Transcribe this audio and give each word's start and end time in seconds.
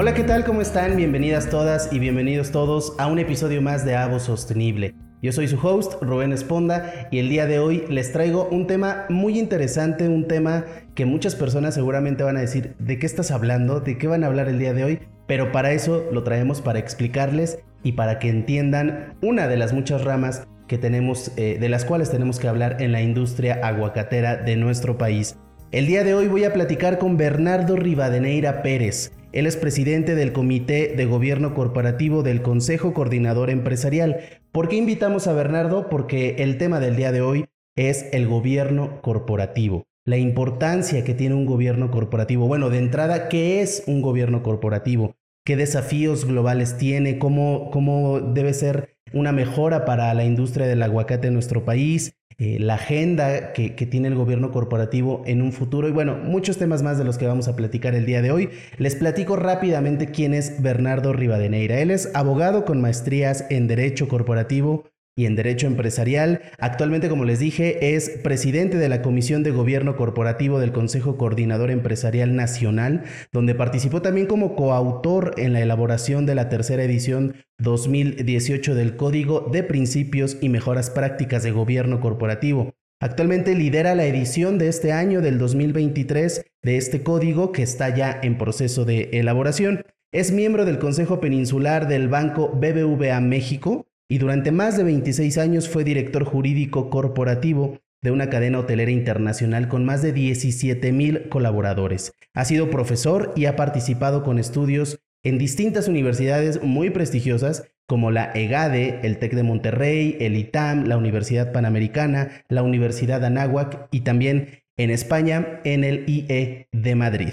Hola, 0.00 0.14
¿qué 0.14 0.24
tal? 0.24 0.46
¿Cómo 0.46 0.62
están? 0.62 0.96
Bienvenidas 0.96 1.50
todas 1.50 1.92
y 1.92 1.98
bienvenidos 1.98 2.52
todos 2.52 2.94
a 2.96 3.06
un 3.06 3.18
episodio 3.18 3.60
más 3.60 3.84
de 3.84 3.96
Avo 3.96 4.18
Sostenible. 4.18 4.94
Yo 5.20 5.30
soy 5.30 5.46
su 5.46 5.58
host, 5.58 6.02
Rubén 6.02 6.32
Esponda, 6.32 7.06
y 7.10 7.18
el 7.18 7.28
día 7.28 7.44
de 7.44 7.58
hoy 7.58 7.84
les 7.90 8.10
traigo 8.10 8.48
un 8.50 8.66
tema 8.66 9.04
muy 9.10 9.38
interesante, 9.38 10.08
un 10.08 10.26
tema 10.26 10.64
que 10.94 11.04
muchas 11.04 11.36
personas 11.36 11.74
seguramente 11.74 12.22
van 12.22 12.38
a 12.38 12.40
decir, 12.40 12.76
¿de 12.78 12.98
qué 12.98 13.04
estás 13.04 13.30
hablando? 13.30 13.80
¿De 13.80 13.98
qué 13.98 14.06
van 14.06 14.24
a 14.24 14.28
hablar 14.28 14.48
el 14.48 14.58
día 14.58 14.72
de 14.72 14.84
hoy? 14.84 15.00
Pero 15.26 15.52
para 15.52 15.72
eso 15.72 16.02
lo 16.10 16.22
traemos 16.22 16.62
para 16.62 16.78
explicarles 16.78 17.58
y 17.82 17.92
para 17.92 18.18
que 18.18 18.30
entiendan 18.30 19.18
una 19.20 19.48
de 19.48 19.58
las 19.58 19.74
muchas 19.74 20.02
ramas 20.02 20.48
que 20.66 20.78
tenemos, 20.78 21.30
eh, 21.36 21.58
de 21.60 21.68
las 21.68 21.84
cuales 21.84 22.10
tenemos 22.10 22.40
que 22.40 22.48
hablar 22.48 22.80
en 22.80 22.92
la 22.92 23.02
industria 23.02 23.60
aguacatera 23.62 24.36
de 24.36 24.56
nuestro 24.56 24.96
país. 24.96 25.36
El 25.72 25.86
día 25.86 26.04
de 26.04 26.14
hoy 26.14 26.26
voy 26.26 26.44
a 26.44 26.54
platicar 26.54 26.96
con 26.96 27.18
Bernardo 27.18 27.76
Rivadeneira 27.76 28.62
Pérez. 28.62 29.12
Él 29.32 29.46
es 29.46 29.56
presidente 29.56 30.16
del 30.16 30.32
Comité 30.32 30.94
de 30.96 31.06
Gobierno 31.06 31.54
Corporativo 31.54 32.24
del 32.24 32.42
Consejo 32.42 32.92
Coordinador 32.92 33.48
Empresarial. 33.48 34.18
¿Por 34.50 34.68
qué 34.68 34.74
invitamos 34.74 35.28
a 35.28 35.32
Bernardo? 35.32 35.88
Porque 35.88 36.36
el 36.38 36.58
tema 36.58 36.80
del 36.80 36.96
día 36.96 37.12
de 37.12 37.20
hoy 37.20 37.44
es 37.76 38.08
el 38.12 38.26
gobierno 38.26 39.00
corporativo. 39.02 39.84
La 40.04 40.16
importancia 40.16 41.04
que 41.04 41.14
tiene 41.14 41.36
un 41.36 41.46
gobierno 41.46 41.92
corporativo. 41.92 42.48
Bueno, 42.48 42.70
de 42.70 42.78
entrada, 42.78 43.28
¿qué 43.28 43.60
es 43.60 43.84
un 43.86 44.02
gobierno 44.02 44.42
corporativo? 44.42 45.14
¿Qué 45.46 45.54
desafíos 45.54 46.24
globales 46.24 46.76
tiene? 46.76 47.20
¿Cómo, 47.20 47.70
cómo 47.70 48.18
debe 48.18 48.52
ser 48.52 48.96
una 49.12 49.30
mejora 49.30 49.84
para 49.84 50.12
la 50.12 50.24
industria 50.24 50.66
del 50.66 50.82
aguacate 50.82 51.28
en 51.28 51.34
nuestro 51.34 51.64
país? 51.64 52.16
Eh, 52.42 52.56
la 52.58 52.76
agenda 52.76 53.52
que, 53.52 53.68
tiene 53.68 54.08
el 54.08 54.14
gobierno 54.14 54.50
corporativo 54.50 55.22
en 55.26 55.42
un 55.42 55.52
futuro 55.52 55.88
y 55.88 55.92
bueno, 55.92 56.16
muchos 56.16 56.56
temas 56.56 56.82
más 56.82 56.96
de 56.96 57.04
los 57.04 57.18
que 57.18 57.26
vamos 57.26 57.48
a 57.48 57.54
platicar 57.54 57.94
el 57.94 58.06
día 58.06 58.22
de 58.22 58.30
hoy. 58.30 58.48
Les 58.78 58.94
platico 58.94 59.36
rápidamente 59.36 60.06
quién 60.06 60.32
es 60.32 60.62
Bernardo 60.62 61.12
Rivadeneira. 61.12 61.80
Él 61.80 61.90
es 61.90 62.10
abogado 62.14 62.64
con 62.64 62.80
maestrías 62.80 63.44
en 63.50 63.66
Derecho 63.66 64.08
Corporativo, 64.08 64.84
y 65.20 65.26
en 65.26 65.36
Derecho 65.36 65.66
Empresarial. 65.66 66.40
Actualmente, 66.58 67.10
como 67.10 67.26
les 67.26 67.38
dije, 67.38 67.94
es 67.94 68.08
presidente 68.08 68.78
de 68.78 68.88
la 68.88 69.02
Comisión 69.02 69.42
de 69.42 69.50
Gobierno 69.50 69.94
Corporativo 69.94 70.58
del 70.58 70.72
Consejo 70.72 71.18
Coordinador 71.18 71.70
Empresarial 71.70 72.34
Nacional, 72.34 73.02
donde 73.30 73.54
participó 73.54 74.00
también 74.00 74.26
como 74.26 74.56
coautor 74.56 75.34
en 75.36 75.52
la 75.52 75.60
elaboración 75.60 76.24
de 76.24 76.34
la 76.34 76.48
tercera 76.48 76.84
edición 76.84 77.34
2018 77.58 78.74
del 78.74 78.96
Código 78.96 79.50
de 79.52 79.62
Principios 79.62 80.38
y 80.40 80.48
Mejoras 80.48 80.88
Prácticas 80.88 81.42
de 81.42 81.50
Gobierno 81.50 82.00
Corporativo. 82.00 82.72
Actualmente 82.98 83.54
lidera 83.54 83.94
la 83.94 84.06
edición 84.06 84.56
de 84.56 84.68
este 84.68 84.90
año 84.90 85.20
del 85.20 85.38
2023 85.38 86.46
de 86.62 86.76
este 86.78 87.02
código 87.02 87.52
que 87.52 87.62
está 87.62 87.94
ya 87.94 88.18
en 88.22 88.38
proceso 88.38 88.86
de 88.86 89.10
elaboración. 89.12 89.82
Es 90.12 90.32
miembro 90.32 90.64
del 90.64 90.78
Consejo 90.78 91.20
Peninsular 91.20 91.88
del 91.88 92.08
Banco 92.08 92.48
BBVA 92.48 93.20
México, 93.20 93.86
y 94.10 94.18
durante 94.18 94.50
más 94.50 94.76
de 94.76 94.82
26 94.82 95.38
años 95.38 95.68
fue 95.68 95.84
director 95.84 96.24
jurídico 96.24 96.90
corporativo 96.90 97.78
de 98.02 98.10
una 98.10 98.28
cadena 98.28 98.58
hotelera 98.58 98.90
internacional 98.90 99.68
con 99.68 99.84
más 99.84 100.02
de 100.02 100.12
17 100.12 100.90
mil 100.90 101.28
colaboradores. 101.28 102.12
Ha 102.34 102.44
sido 102.44 102.70
profesor 102.70 103.32
y 103.36 103.44
ha 103.44 103.54
participado 103.54 104.24
con 104.24 104.40
estudios 104.40 104.98
en 105.22 105.38
distintas 105.38 105.86
universidades 105.86 106.60
muy 106.62 106.90
prestigiosas 106.90 107.70
como 107.86 108.10
la 108.10 108.32
EGADE, 108.34 109.00
el 109.04 109.18
TEC 109.18 109.34
de 109.34 109.42
Monterrey, 109.44 110.16
el 110.20 110.36
ITAM, 110.36 110.86
la 110.86 110.96
Universidad 110.96 111.52
Panamericana, 111.52 112.44
la 112.48 112.62
Universidad 112.64 113.24
Anáhuac 113.24 113.88
y 113.92 114.00
también 114.00 114.64
en 114.76 114.90
España 114.90 115.60
en 115.64 115.84
el 115.84 116.04
IE 116.08 116.68
de 116.72 116.94
Madrid. 116.96 117.32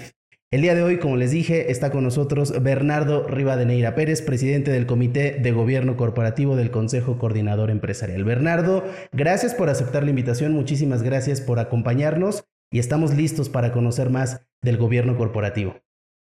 El 0.50 0.62
día 0.62 0.74
de 0.74 0.82
hoy, 0.82 0.98
como 0.98 1.18
les 1.18 1.30
dije, 1.30 1.70
está 1.70 1.90
con 1.90 2.04
nosotros 2.04 2.62
Bernardo 2.62 3.28
Rivadeneira 3.28 3.94
Pérez, 3.94 4.22
presidente 4.22 4.70
del 4.70 4.86
Comité 4.86 5.32
de 5.32 5.52
Gobierno 5.52 5.98
Corporativo 5.98 6.56
del 6.56 6.70
Consejo 6.70 7.18
Coordinador 7.18 7.70
Empresarial. 7.70 8.24
Bernardo, 8.24 8.82
gracias 9.12 9.54
por 9.54 9.68
aceptar 9.68 10.04
la 10.04 10.10
invitación, 10.10 10.54
muchísimas 10.54 11.02
gracias 11.02 11.42
por 11.42 11.58
acompañarnos 11.58 12.46
y 12.70 12.78
estamos 12.78 13.14
listos 13.14 13.50
para 13.50 13.74
conocer 13.74 14.08
más 14.08 14.46
del 14.62 14.78
gobierno 14.78 15.18
corporativo. 15.18 15.76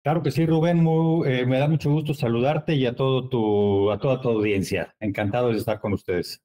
Claro 0.02 0.22
que 0.22 0.30
sí, 0.30 0.46
Rubén, 0.46 0.86
eh, 1.26 1.44
me 1.44 1.58
da 1.58 1.68
mucho 1.68 1.90
gusto 1.90 2.14
saludarte 2.14 2.76
y 2.76 2.86
a, 2.86 2.94
todo 2.94 3.28
tu, 3.28 3.90
a 3.90 3.98
toda 3.98 4.22
tu 4.22 4.30
audiencia. 4.30 4.94
Encantado 5.00 5.50
de 5.50 5.58
estar 5.58 5.80
con 5.80 5.92
ustedes. 5.92 6.40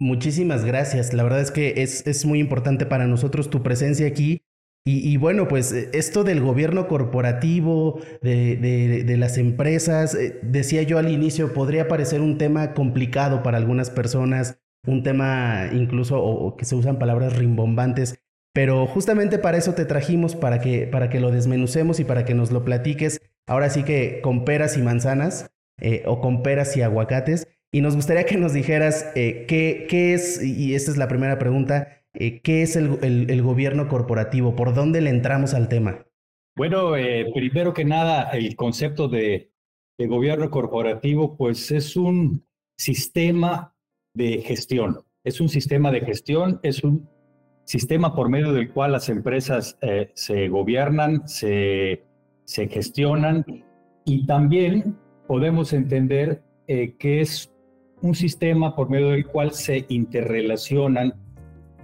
Muchísimas 0.00 0.64
gracias. 0.64 1.12
La 1.12 1.24
verdad 1.24 1.42
es 1.42 1.50
que 1.50 1.82
es, 1.82 2.06
es 2.06 2.24
muy 2.24 2.38
importante 2.38 2.86
para 2.86 3.06
nosotros 3.06 3.50
tu 3.50 3.62
presencia 3.62 4.06
aquí 4.06 4.44
y, 4.90 5.18
bueno, 5.18 5.48
pues 5.48 5.70
eh, 5.72 5.90
esto 5.92 6.24
del 6.24 6.40
gobierno 6.40 6.88
corporativo, 6.88 8.00
de, 8.22 9.16
las 9.18 9.36
empresas, 9.36 10.14
eh, 10.14 10.38
decía 10.42 10.82
yo 10.82 10.96
al 10.96 11.10
inicio, 11.10 11.52
podría 11.52 11.88
parecer 11.88 12.22
un 12.22 12.38
tema 12.38 12.72
complicado 12.72 13.42
para 13.42 13.58
algunas 13.58 13.90
personas, 13.90 14.60
un 14.86 15.02
tema 15.02 15.68
incluso 15.72 16.22
o, 16.22 16.56
que 16.56 16.64
se 16.64 16.74
usan 16.74 16.98
palabras 16.98 17.36
rimbombantes, 17.36 18.22
pero 18.54 18.86
justamente 18.86 19.38
para 19.38 19.58
eso 19.58 19.74
te 19.74 19.84
trajimos, 19.84 20.34
para 20.34 20.58
que, 20.58 20.86
para 20.86 21.10
que 21.10 21.20
lo 21.20 21.30
desmenucemos 21.30 22.00
y 22.00 22.04
para 22.04 22.24
que 22.24 22.32
nos 22.32 22.50
lo 22.50 22.64
platiques, 22.64 23.20
ahora 23.46 23.68
sí 23.68 23.82
que 23.82 24.22
con 24.22 24.46
peras 24.46 24.78
y 24.78 24.82
manzanas, 24.82 25.50
eh, 25.82 26.02
o 26.06 26.22
con 26.22 26.42
peras 26.42 26.74
y 26.78 26.82
aguacates. 26.82 27.46
Y 27.70 27.82
nos 27.82 27.94
gustaría 27.94 28.24
que 28.24 28.38
nos 28.38 28.54
dijeras 28.54 29.04
qué, 29.14 29.86
qué 29.90 30.14
es, 30.14 30.42
y 30.42 30.74
esta 30.74 30.90
es 30.90 30.96
la 30.96 31.08
primera 31.08 31.38
pregunta, 31.38 31.97
eh, 32.14 32.40
¿qué 32.40 32.62
es 32.62 32.76
el, 32.76 33.42
gobierno 33.42 33.88
corporativo? 33.88 34.54
¿Por 34.56 34.74
dónde 34.74 35.00
le 35.00 35.10
entramos 35.10 35.54
al 35.54 35.68
tema? 35.68 36.06
Bueno, 36.56 36.96
eh, 36.96 37.30
primero 37.34 37.72
que 37.72 37.84
nada, 37.84 38.30
el 38.30 38.56
concepto 38.56 39.08
de, 39.08 39.52
gobierno 39.98 40.50
corporativo, 40.50 41.36
pues 41.36 41.70
es 41.70 41.96
un 41.96 42.44
sistema 42.76 43.74
de 44.14 44.42
gestión. 44.42 45.00
Es 45.24 45.40
un 45.40 45.48
sistema 45.48 45.90
de 45.90 46.00
gestión, 46.00 46.60
es 46.62 46.84
un 46.84 47.08
sistema 47.64 48.14
por 48.14 48.28
medio 48.28 48.52
del 48.52 48.72
cual 48.72 48.92
las 48.92 49.08
empresas 49.08 49.76
eh, 49.82 50.10
se 50.14 50.48
gobiernan, 50.48 51.26
se, 51.28 52.04
se, 52.44 52.68
gestionan 52.68 53.44
y 54.04 54.24
también 54.24 54.96
podemos 55.26 55.72
entender 55.72 56.42
que 56.66 57.20
es 57.20 57.52
un 58.02 58.14
sistema 58.14 58.76
por 58.76 58.90
medio 58.90 59.10
del 59.10 59.26
cual 59.26 59.52
se 59.52 59.84
interrelacionan 59.88 61.14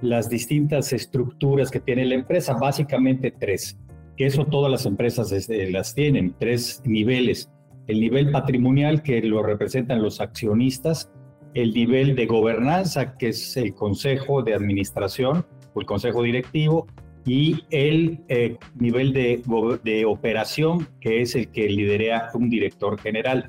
las 0.04 0.28
distintas 0.28 0.92
estructuras 0.92 1.70
que 1.70 1.80
tiene 1.80 2.04
la 2.04 2.14
empresa, 2.14 2.54
básicamente 2.54 3.30
tres, 3.30 3.78
que 4.16 4.26
eso 4.26 4.44
todas 4.44 4.70
las 4.70 4.84
empresas 4.86 5.32
este, 5.32 5.70
las 5.70 5.94
tienen, 5.94 6.34
tres 6.38 6.82
niveles. 6.84 7.50
El 7.86 8.00
nivel 8.00 8.30
patrimonial 8.30 9.02
que 9.02 9.22
lo 9.22 9.42
representan 9.42 10.02
los 10.02 10.20
accionistas, 10.20 11.10
el 11.54 11.72
nivel 11.72 12.16
de 12.16 12.26
gobernanza 12.26 13.16
que 13.16 13.28
es 13.28 13.56
el 13.56 13.74
consejo 13.74 14.42
de 14.42 14.54
administración 14.54 15.46
o 15.72 15.80
el 15.80 15.86
consejo 15.86 16.22
directivo 16.22 16.86
y 17.24 17.64
el 17.70 18.20
eh, 18.28 18.56
nivel 18.74 19.12
de, 19.12 19.42
de 19.82 20.04
operación 20.04 20.86
que 21.00 21.22
es 21.22 21.34
el 21.34 21.48
que 21.48 21.68
lidera 21.68 22.30
un 22.34 22.50
director 22.50 23.00
general. 23.00 23.48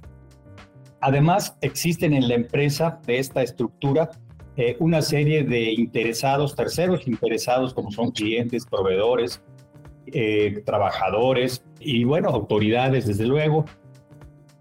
Además, 1.01 1.57
existen 1.61 2.13
en 2.13 2.27
la 2.27 2.35
empresa 2.35 2.99
de 3.05 3.19
esta 3.19 3.43
estructura 3.43 4.09
eh, 4.57 4.77
una 4.79 5.01
serie 5.01 5.43
de 5.43 5.73
interesados, 5.73 6.55
terceros 6.55 7.07
interesados, 7.07 7.73
como 7.73 7.91
son 7.91 8.11
clientes, 8.11 8.65
proveedores, 8.65 9.41
eh, 10.07 10.61
trabajadores 10.65 11.65
y, 11.81 12.05
bueno, 12.05 12.29
autoridades, 12.29 13.05
desde 13.05 13.25
luego. 13.25 13.65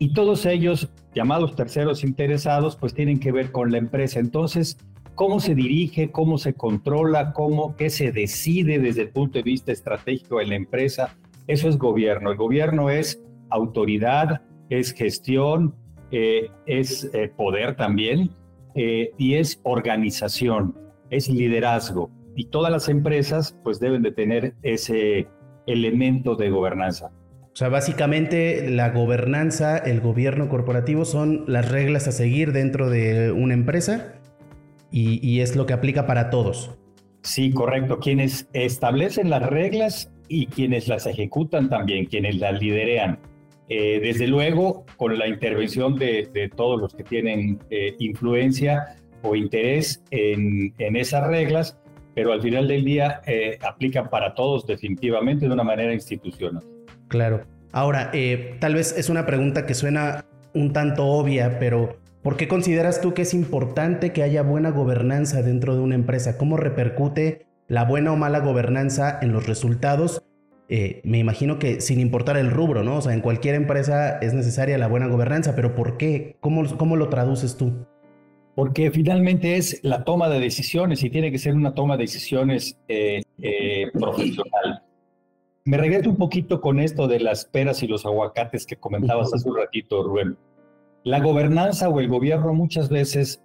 Y 0.01 0.13
todos 0.13 0.47
ellos, 0.47 0.91
llamados 1.15 1.55
terceros 1.55 2.03
interesados, 2.03 2.75
pues 2.75 2.93
tienen 2.93 3.21
que 3.21 3.31
ver 3.31 3.53
con 3.53 3.71
la 3.71 3.79
empresa. 3.79 4.19
Entonces, 4.19 4.79
¿cómo 5.15 5.39
se 5.39 5.55
dirige, 5.55 6.11
cómo 6.11 6.39
se 6.39 6.55
controla, 6.55 7.33
cómo, 7.33 7.77
qué 7.77 7.89
se 7.89 8.11
decide 8.11 8.81
desde 8.81 9.03
el 9.03 9.11
punto 9.11 9.39
de 9.39 9.45
vista 9.45 9.71
estratégico 9.71 10.39
de 10.39 10.47
la 10.47 10.57
empresa? 10.57 11.17
Eso 11.47 11.69
es 11.69 11.79
gobierno. 11.79 12.33
El 12.33 12.37
gobierno 12.37 12.91
es 12.91 13.23
autoridad, 13.51 14.43
es 14.71 14.93
gestión, 14.93 15.73
eh, 16.11 16.51
es 16.67 17.09
poder 17.37 17.77
también 17.77 18.31
eh, 18.75 19.13
y 19.19 19.35
es 19.35 19.61
organización, 19.63 20.77
es 21.11 21.29
liderazgo. 21.29 22.11
Y 22.37 22.47
todas 22.47 22.73
las 22.73 22.89
empresas 22.89 23.57
pues 23.63 23.79
deben 23.79 24.03
de 24.03 24.13
tener 24.13 24.55
ese 24.63 25.29
elemento 25.67 26.37
de 26.37 26.51
gobernanza. 26.51 27.13
O 27.53 27.57
sea, 27.57 27.69
básicamente 27.69 28.69
la 28.69 28.91
gobernanza, 28.91 29.79
el 29.79 30.01
gobierno 30.01 30.49
corporativo 30.49 31.05
son 31.05 31.45
las 31.47 31.71
reglas 31.71 32.09
a 32.09 32.13
seguir 32.13 32.53
dentro 32.53 32.91
de 32.91 33.31
una 33.31 33.55
empresa 33.55 34.15
y, 34.91 35.25
y 35.25 35.41
es 35.41 35.55
lo 35.55 35.65
que 35.67 35.73
aplica 35.73 36.07
para 36.07 36.31
todos. 36.31 36.77
Sí, 37.23 37.53
correcto. 37.53 38.01
Quienes 38.01 38.49
establecen 38.53 39.31
las 39.31 39.43
reglas 39.45 40.11
y 40.29 40.47
quienes 40.47 40.89
las 40.89 41.07
ejecutan 41.07 41.69
también, 41.71 42.07
quienes 42.07 42.37
las 42.37 42.61
liderean. 42.61 43.19
Eh, 43.69 44.01
desde 44.03 44.27
luego, 44.27 44.85
con 44.97 45.19
la 45.19 45.27
intervención 45.27 45.97
de, 45.97 46.51
todos 46.55 46.81
los 46.81 46.95
que 46.95 47.05
tienen 47.05 47.59
eh, 47.71 47.95
influencia 47.99 48.97
o 49.25 49.35
interés 49.35 50.03
en, 50.11 50.73
esas 50.79 51.27
reglas, 51.27 51.79
pero 52.15 52.33
al 52.33 52.43
final 52.43 52.69
del 52.69 52.85
día 52.85 53.23
eh, 53.27 53.59
aplican 53.67 54.09
para 54.09 54.35
todos 54.35 54.67
definitivamente 54.67 55.47
de 55.47 55.53
una 55.53 55.65
manera 55.65 55.93
institucional. 55.93 56.63
Claro. 57.09 57.43
Ahora, 57.73 58.11
eh, 58.13 58.57
tal 58.61 58.75
vez 58.75 58.97
es 58.97 59.09
una 59.09 59.27
pregunta 59.27 59.67
que 59.67 59.75
suena 59.75 60.25
un 60.55 60.73
tanto 60.73 61.07
obvia, 61.07 61.59
pero 61.59 61.97
¿por 62.23 62.37
qué 62.37 62.47
consideras 62.47 63.01
tú 63.01 63.15
que 63.15 63.23
es 63.23 63.35
importante 63.35 64.13
que 64.13 64.23
haya 64.23 64.43
buena 64.43 64.71
gobernanza 64.71 65.43
dentro 65.43 65.75
de 65.75 65.81
una 65.81 65.97
empresa? 65.97 66.39
¿Cómo 66.39 66.57
repercute 66.57 67.47
la 67.67 67.85
buena 67.85 68.13
o 68.13 68.17
mala 68.17 68.39
gobernanza 68.41 69.19
en 69.21 69.33
los 69.33 69.49
resultados? 69.49 70.23
Eh, 70.69 71.03
me 71.05 71.19
imagino 71.19 71.59
que 71.59 71.81
sin 71.81 72.01
importar 72.01 72.37
el 72.39 72.51
rubro, 72.51 72.83
¿no? 72.83 72.97
O 72.97 73.01
sea, 73.03 73.13
en 73.13 73.21
cualquier 73.21 73.55
empresa 73.55 74.19
es 74.19 74.33
necesaria 74.33 74.79
la 74.79 74.89
buena 74.89 75.09
gobernanza, 75.09 75.55
pero 75.55 75.75
¿por 75.75 75.99
qué? 75.99 76.37
¿Cómo, 76.41 76.65
cómo 76.77 76.97
lo 76.97 77.09
traduces 77.11 77.57
tú? 77.57 77.87
Porque 78.55 78.91
finalmente 78.91 79.57
es 79.57 79.81
la 79.83 80.05
toma 80.05 80.29
de 80.29 80.41
decisiones 80.41 81.03
y 81.03 81.11
tiene 81.11 81.31
que 81.31 81.39
ser 81.39 81.55
una 81.55 81.75
toma 81.75 81.97
de 81.97 82.05
decisiones 82.05 82.79
eh, 82.89 83.23
eh, 83.43 83.91
profesional. 83.93 84.83
Me 85.65 85.77
regreso 85.77 86.11
un 86.11 86.17
poquito 86.17 86.61
con 86.61 86.79
esto 86.79 87.09
de 87.09 87.21
las 87.21 87.45
peras 87.45 87.83
y 87.83 87.89
los 87.89 88.07
aguacates 88.07 88.65
que 88.65 88.77
comentabas 88.77 89.35
hace 89.35 89.49
un 89.49 89.57
ratito, 89.57 90.03
Rubén. 90.03 90.37
La 91.03 91.21
gobernanza 91.21 91.89
o 91.89 92.01
el 92.01 92.09
gobierno 92.09 92.55
muchas 92.55 92.89
veces 92.89 93.43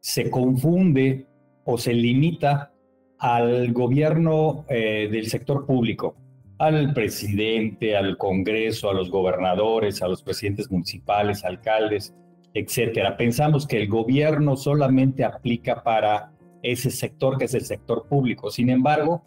se 0.00 0.30
confunde 0.30 1.26
o 1.64 1.78
se 1.78 1.94
limita 1.94 2.72
al 3.18 3.72
gobierno 3.72 4.64
eh, 4.68 5.08
del 5.10 5.26
sector 5.26 5.66
público, 5.66 6.16
al 6.58 6.92
presidente, 6.92 7.96
al 7.96 8.16
Congreso, 8.16 8.90
a 8.90 8.94
los 8.94 9.10
gobernadores, 9.10 10.02
a 10.02 10.08
los 10.08 10.22
presidentes 10.22 10.70
municipales, 10.70 11.44
alcaldes, 11.44 12.14
etcétera. 12.54 13.16
Pensamos 13.16 13.66
que 13.66 13.80
el 13.80 13.88
gobierno 13.88 14.56
solamente 14.56 15.24
aplica 15.24 15.82
para 15.82 16.32
ese 16.62 16.90
sector 16.90 17.38
que 17.38 17.44
es 17.44 17.54
el 17.54 17.64
sector 17.64 18.06
público. 18.08 18.50
Sin 18.50 18.70
embargo, 18.70 19.22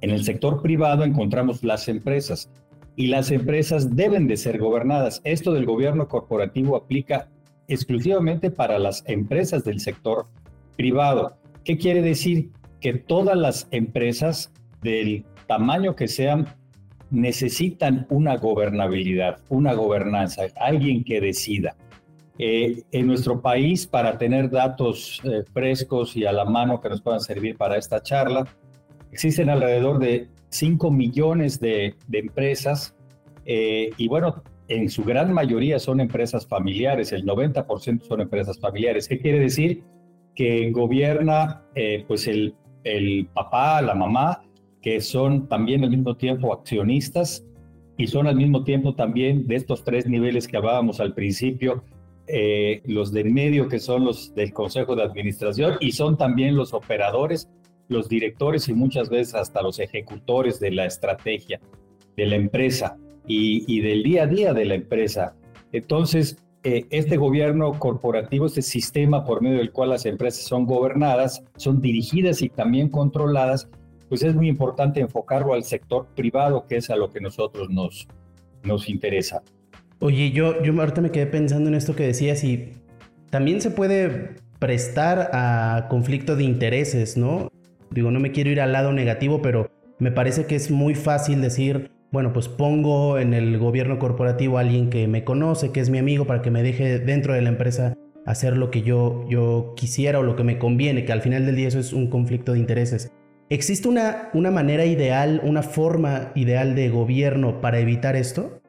en 0.00 0.10
el 0.10 0.24
sector 0.24 0.60
privado 0.60 1.04
encontramos 1.04 1.62
las 1.62 1.88
empresas 1.88 2.50
y 2.96 3.08
las 3.08 3.30
empresas 3.30 3.96
deben 3.96 4.26
de 4.26 4.36
ser 4.36 4.58
gobernadas. 4.58 5.20
Esto 5.24 5.52
del 5.52 5.66
gobierno 5.66 6.08
corporativo 6.08 6.76
aplica 6.76 7.28
exclusivamente 7.68 8.50
para 8.50 8.78
las 8.78 9.02
empresas 9.06 9.64
del 9.64 9.80
sector 9.80 10.26
privado. 10.76 11.36
¿Qué 11.64 11.78
quiere 11.78 12.02
decir? 12.02 12.50
Que 12.84 12.92
todas 12.92 13.34
las 13.34 13.66
empresas 13.70 14.52
del 14.82 15.24
tamaño 15.46 15.96
que 15.96 16.06
sean 16.06 16.48
necesitan 17.10 18.06
una 18.10 18.36
gobernabilidad, 18.36 19.38
una 19.48 19.72
gobernanza, 19.72 20.42
alguien 20.56 21.02
que 21.02 21.18
decida. 21.22 21.76
Eh, 22.38 22.82
en 22.92 23.06
nuestro 23.06 23.40
país, 23.40 23.86
para 23.86 24.18
tener 24.18 24.50
datos 24.50 25.22
eh, 25.24 25.44
frescos 25.54 26.14
y 26.14 26.26
a 26.26 26.32
la 26.32 26.44
mano 26.44 26.82
que 26.82 26.90
nos 26.90 27.00
puedan 27.00 27.20
servir 27.20 27.56
para 27.56 27.78
esta 27.78 28.02
charla, 28.02 28.46
existen 29.10 29.48
alrededor 29.48 29.98
de 29.98 30.28
5 30.50 30.90
millones 30.90 31.58
de, 31.60 31.94
empresas 32.12 32.94
eh, 33.46 33.92
y 33.96 34.08
bueno, 34.08 34.42
en 34.68 34.90
su 34.90 35.04
gran 35.04 35.32
mayoría 35.32 35.78
son 35.78 36.00
empresas 36.00 36.46
familiares, 36.46 37.12
el 37.12 37.24
90% 37.24 38.02
son 38.02 38.20
empresas 38.20 38.60
familiares. 38.60 39.08
¿Qué 39.08 39.18
quiere 39.18 39.38
decir? 39.38 39.84
Que 40.34 40.70
gobierna 40.70 41.62
pues 42.06 42.26
el, 42.26 42.54
el 42.84 43.26
papá, 43.32 43.82
la 43.82 43.94
mamá, 43.94 44.42
que 44.80 45.00
son 45.00 45.48
también 45.48 45.82
al 45.82 45.90
mismo 45.90 46.16
tiempo 46.16 46.52
accionistas 46.52 47.44
y 47.96 48.06
son 48.06 48.26
al 48.26 48.36
mismo 48.36 48.64
tiempo 48.64 48.94
también 48.94 49.46
de 49.46 49.56
estos 49.56 49.82
tres 49.84 50.06
niveles 50.06 50.46
que 50.46 50.56
hablábamos 50.56 51.00
al 51.00 51.14
principio, 51.14 51.84
eh, 52.26 52.82
los 52.86 53.12
del 53.12 53.30
medio 53.32 53.68
que 53.68 53.78
son 53.78 54.04
los 54.04 54.34
del 54.34 54.52
Consejo 54.52 54.96
de 54.96 55.02
Administración 55.02 55.76
y 55.80 55.92
son 55.92 56.16
también 56.16 56.56
los 56.56 56.72
operadores, 56.74 57.50
los 57.88 58.08
directores 58.08 58.68
y 58.68 58.74
muchas 58.74 59.10
veces 59.10 59.34
hasta 59.34 59.62
los 59.62 59.78
ejecutores 59.78 60.60
de 60.60 60.70
la 60.70 60.86
estrategia 60.86 61.60
de 62.16 62.26
la 62.26 62.36
empresa 62.36 62.96
y, 63.26 63.80
del 63.80 64.02
día 64.02 64.24
a 64.24 64.26
día 64.26 64.54
de 64.54 64.64
la 64.64 64.74
empresa. 64.74 65.34
Entonces, 65.72 66.38
este 66.64 67.18
gobierno 67.18 67.78
corporativo, 67.78 68.46
este 68.46 68.62
sistema 68.62 69.24
por 69.24 69.42
medio 69.42 69.58
del 69.58 69.70
cual 69.70 69.90
las 69.90 70.06
empresas 70.06 70.44
son 70.44 70.64
gobernadas, 70.64 71.44
son 71.56 71.82
dirigidas 71.82 72.40
y 72.40 72.48
también 72.48 72.88
controladas, 72.88 73.68
pues 74.08 74.22
es 74.22 74.34
muy 74.34 74.48
importante 74.48 75.00
enfocarlo 75.00 75.52
al 75.52 75.64
sector 75.64 76.06
privado, 76.14 76.66
que 76.66 76.76
es 76.76 76.88
a 76.88 76.96
lo 76.96 77.10
que 77.10 77.20
nosotros 77.20 77.68
nos, 77.68 78.08
nos 78.62 78.88
interesa. 78.88 79.42
Oye, 80.00 80.30
yo, 80.30 80.62
yo 80.62 80.72
ahorita 80.78 81.02
me 81.02 81.10
quedé 81.10 81.26
pensando 81.26 81.68
en 81.68 81.74
esto 81.74 81.94
que 81.94 82.06
decías 82.06 82.42
y 82.44 82.72
también 83.30 83.60
se 83.60 83.70
puede 83.70 84.36
prestar 84.58 85.30
a 85.32 85.88
conflicto 85.90 86.36
de 86.36 86.44
intereses, 86.44 87.16
¿no? 87.16 87.50
Digo, 87.90 88.10
no 88.10 88.20
me 88.20 88.32
quiero 88.32 88.50
ir 88.50 88.60
al 88.60 88.72
lado 88.72 88.92
negativo, 88.92 89.42
pero 89.42 89.70
me 89.98 90.10
parece 90.10 90.46
que 90.46 90.56
es 90.56 90.70
muy 90.70 90.94
fácil 90.94 91.42
decir, 91.42 91.90
bueno, 92.14 92.32
pues 92.32 92.48
pongo 92.48 93.18
en 93.18 93.34
el 93.34 93.58
gobierno 93.58 93.98
corporativo 93.98 94.56
a 94.56 94.60
alguien 94.60 94.88
que 94.88 95.08
me 95.08 95.24
conoce, 95.24 95.72
que 95.72 95.80
es 95.80 95.90
mi 95.90 95.98
amigo, 95.98 96.26
para 96.26 96.42
que 96.42 96.50
me 96.52 96.62
deje 96.62 97.00
dentro 97.00 97.34
de 97.34 97.42
la 97.42 97.48
empresa 97.48 97.98
hacer 98.24 98.56
lo 98.56 98.70
que 98.70 98.82
yo, 98.82 99.26
yo 99.28 99.74
quisiera 99.76 100.20
o 100.20 100.22
lo 100.22 100.36
que 100.36 100.44
me 100.44 100.56
conviene, 100.56 101.04
que 101.04 101.12
al 101.12 101.22
final 101.22 101.44
del 101.44 101.56
día 101.56 101.66
eso 101.66 101.80
es 101.80 101.92
un 101.92 102.08
conflicto 102.08 102.52
de 102.52 102.60
intereses. 102.60 103.12
¿Existe 103.50 103.88
una, 103.88 104.30
una 104.32 104.52
manera 104.52 104.86
ideal, 104.86 105.40
una 105.42 105.64
forma 105.64 106.30
ideal 106.36 106.76
de 106.76 106.88
gobierno 106.88 107.60
para 107.60 107.80
evitar 107.80 108.14
esto? 108.14 108.60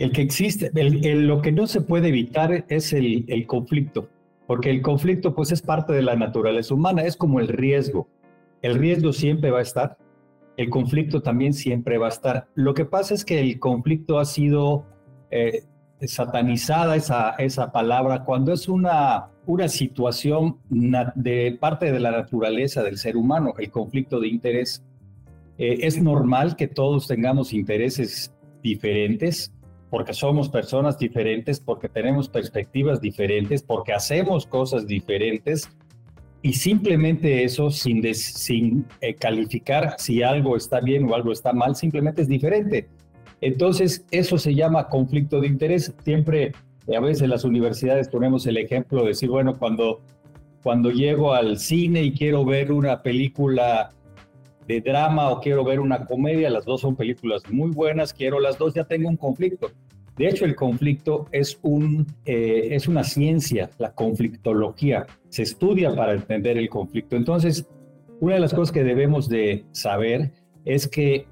El 0.00 0.10
que 0.10 0.22
existe, 0.22 0.72
lo 0.74 1.40
que 1.40 1.52
no 1.52 1.68
se 1.68 1.80
puede 1.80 2.08
evitar 2.08 2.64
es 2.68 2.92
el, 2.92 3.24
el 3.28 3.46
conflicto, 3.46 4.08
porque 4.48 4.70
el 4.70 4.82
conflicto 4.82 5.32
pues 5.32 5.52
es 5.52 5.62
parte 5.62 5.92
de 5.92 6.02
la 6.02 6.16
naturaleza 6.16 6.74
humana, 6.74 7.02
es 7.02 7.16
como 7.16 7.38
el 7.38 7.46
riesgo. 7.46 8.08
El 8.62 8.74
riesgo 8.74 9.12
siempre 9.12 9.52
va 9.52 9.60
a 9.60 9.62
estar, 9.62 9.96
el 10.58 10.70
conflicto 10.70 11.22
también 11.22 11.54
siempre 11.54 11.98
va 11.98 12.06
a 12.06 12.10
estar. 12.10 12.48
Lo 12.56 12.74
que 12.74 12.84
pasa 12.84 13.14
es 13.14 13.24
que 13.24 13.40
el 13.40 13.60
conflicto 13.60 14.18
ha 14.18 14.24
sido 14.24 14.84
eh, 15.30 15.62
satanizada 16.00 16.96
esa, 16.96 17.30
esa 17.38 17.70
palabra 17.70 18.24
cuando 18.24 18.52
es 18.52 18.68
una, 18.68 19.28
una 19.46 19.68
situación 19.68 20.58
de 20.68 21.56
parte 21.60 21.92
de 21.92 22.00
la 22.00 22.10
naturaleza 22.10 22.82
del 22.82 22.98
ser 22.98 23.16
humano, 23.16 23.54
el 23.56 23.70
conflicto 23.70 24.18
de 24.18 24.28
interés. 24.28 24.84
Eh, 25.58 25.78
es 25.82 26.02
normal 26.02 26.56
que 26.56 26.66
todos 26.66 27.06
tengamos 27.06 27.52
intereses 27.52 28.34
diferentes, 28.60 29.54
porque 29.90 30.12
somos 30.12 30.48
personas 30.48 30.98
diferentes, 30.98 31.60
porque 31.60 31.88
tenemos 31.88 32.28
perspectivas 32.28 33.00
diferentes, 33.00 33.62
porque 33.62 33.92
hacemos 33.92 34.44
cosas 34.44 34.88
diferentes 34.88 35.70
y 36.42 36.52
simplemente 36.52 37.44
eso 37.44 37.70
sin, 37.70 38.14
sin 38.14 38.86
eh, 39.00 39.14
calificar 39.14 39.96
si 39.98 40.22
algo 40.22 40.56
está 40.56 40.80
bien 40.80 41.10
o 41.10 41.14
algo 41.14 41.32
está 41.32 41.52
mal, 41.52 41.74
simplemente 41.74 42.22
es 42.22 42.28
diferente. 42.28 42.88
Entonces, 43.40 44.04
eso 44.10 44.38
se 44.38 44.54
llama 44.54 44.88
conflicto 44.88 45.40
de 45.40 45.48
interés. 45.48 45.94
Siempre, 46.04 46.52
eh, 46.86 46.96
a 46.96 47.00
veces 47.00 47.22
en 47.22 47.30
las 47.30 47.44
universidades 47.44 48.08
ponemos 48.08 48.46
el 48.46 48.56
ejemplo 48.56 49.02
de 49.02 49.08
decir, 49.08 49.28
bueno, 49.30 49.58
cuando, 49.58 50.00
cuando 50.62 50.90
llego 50.90 51.34
al 51.34 51.58
cine 51.58 52.02
y 52.02 52.12
quiero 52.12 52.44
ver 52.44 52.72
una 52.72 53.02
película 53.02 53.90
de 54.66 54.80
drama 54.80 55.30
o 55.30 55.40
quiero 55.40 55.64
ver 55.64 55.80
una 55.80 56.04
comedia, 56.04 56.50
las 56.50 56.64
dos 56.64 56.82
son 56.82 56.94
películas 56.94 57.42
muy 57.50 57.70
buenas, 57.70 58.12
quiero 58.12 58.38
las 58.38 58.58
dos, 58.58 58.74
ya 58.74 58.84
tengo 58.84 59.08
un 59.08 59.16
conflicto. 59.16 59.70
De 60.18 60.28
hecho, 60.28 60.44
el 60.44 60.56
conflicto 60.56 61.26
es, 61.30 61.58
un, 61.62 62.06
eh, 62.24 62.68
es 62.72 62.88
una 62.88 63.04
ciencia, 63.04 63.70
la 63.78 63.94
conflictología. 63.94 65.06
Se 65.28 65.42
estudia 65.42 65.94
para 65.94 66.14
entender 66.14 66.58
el 66.58 66.68
conflicto. 66.68 67.14
Entonces, 67.14 67.68
una 68.20 68.34
de 68.34 68.40
las 68.40 68.52
cosas 68.52 68.72
que 68.72 68.82
debemos 68.82 69.28
de 69.28 69.64
saber 69.70 70.32
es 70.64 70.88
que 70.88 71.26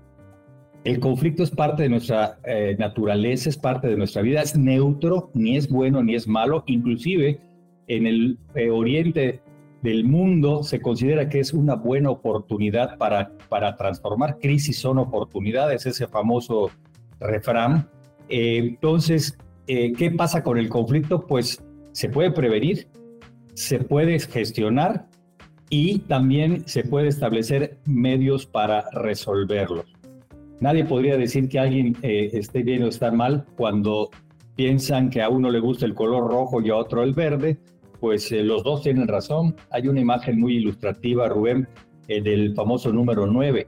el 0.85 1.01
conflicto 1.01 1.43
es 1.43 1.51
parte 1.51 1.83
de 1.83 1.89
nuestra 1.89 2.39
eh, 2.45 2.77
naturaleza, 2.79 3.49
es 3.49 3.57
parte 3.57 3.89
de 3.89 3.97
nuestra 3.97 4.23
vida, 4.23 4.41
es 4.41 4.57
neutro, 4.57 5.31
ni 5.35 5.57
es 5.57 5.69
bueno 5.69 6.01
ni 6.01 6.15
es 6.15 6.29
malo. 6.29 6.63
Inclusive 6.67 7.41
en 7.89 8.07
el 8.07 8.39
eh, 8.55 8.71
oriente 8.71 9.41
del 9.83 10.05
mundo 10.05 10.63
se 10.63 10.81
considera 10.81 11.29
que 11.29 11.41
es 11.41 11.53
una 11.53 11.75
buena 11.75 12.11
oportunidad 12.11 12.99
para, 12.99 13.33
para 13.49 13.77
transformar. 13.77 14.39
Crisis 14.39 14.79
son 14.79 14.99
oportunidades, 14.99 15.87
ese 15.87 16.07
famoso 16.07 16.71
refrán. 17.19 17.89
Eh, 18.29 18.59
entonces, 18.59 19.39
eh, 19.67 19.93
¿qué 19.93 20.11
pasa 20.11 20.43
con 20.43 20.59
el 20.59 20.69
conflicto? 20.69 21.27
Pues 21.27 21.63
se 21.93 22.09
puede 22.09 22.31
prevenir, 22.31 22.89
se 23.55 23.79
puede 23.79 24.19
gestionar 24.19 25.09
y 25.71 26.01
también 26.01 26.67
se 26.67 26.85
puede 26.85 27.09
establecer 27.09 27.79
medios 27.87 28.47
para 28.47 28.85
resolverlo. 28.93 29.85
Nadie 30.61 30.85
podría 30.85 31.17
decir 31.17 31.49
que 31.49 31.59
alguien 31.59 31.97
eh, 32.03 32.31
esté 32.33 32.63
bien 32.63 32.83
o 32.83 32.89
está 32.89 33.11
mal 33.11 33.45
cuando 33.57 34.11
piensan 34.55 35.11
que 35.11 35.23
a 35.23 35.29
uno 35.29 35.51
le 35.51 35.61
gusta 35.61 35.85
el 35.85 35.95
color 35.95 36.31
rojo 36.31 36.63
y 36.63 36.71
a 36.71 36.77
otro 36.77 37.03
el 37.03 37.13
verde, 37.13 37.59
pues 38.01 38.31
los 38.33 38.63
dos 38.63 38.83
tienen 38.83 39.09
razón. 39.09 39.57
Hay 39.71 39.89
una 39.89 40.01
imagen 40.01 40.41
muy 40.41 40.57
ilustrativa, 40.57 41.29
Rubén, 41.29 41.69
eh, 42.09 42.23
del 42.23 42.55
famoso 42.55 42.93
número 42.93 43.27
9, 43.27 43.67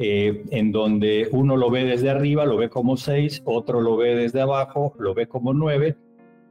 eh, 0.00 0.44
en 0.50 0.70
donde 0.70 1.28
uno 1.32 1.56
lo 1.56 1.70
ve 1.70 1.84
desde 1.84 2.08
arriba, 2.08 2.46
lo 2.46 2.56
ve 2.56 2.70
como 2.70 2.96
6, 2.96 3.42
otro 3.44 3.80
lo 3.80 3.96
ve 3.96 4.14
desde 4.14 4.40
abajo, 4.40 4.94
lo 4.96 5.12
ve 5.12 5.26
como 5.26 5.52
9, 5.52 5.96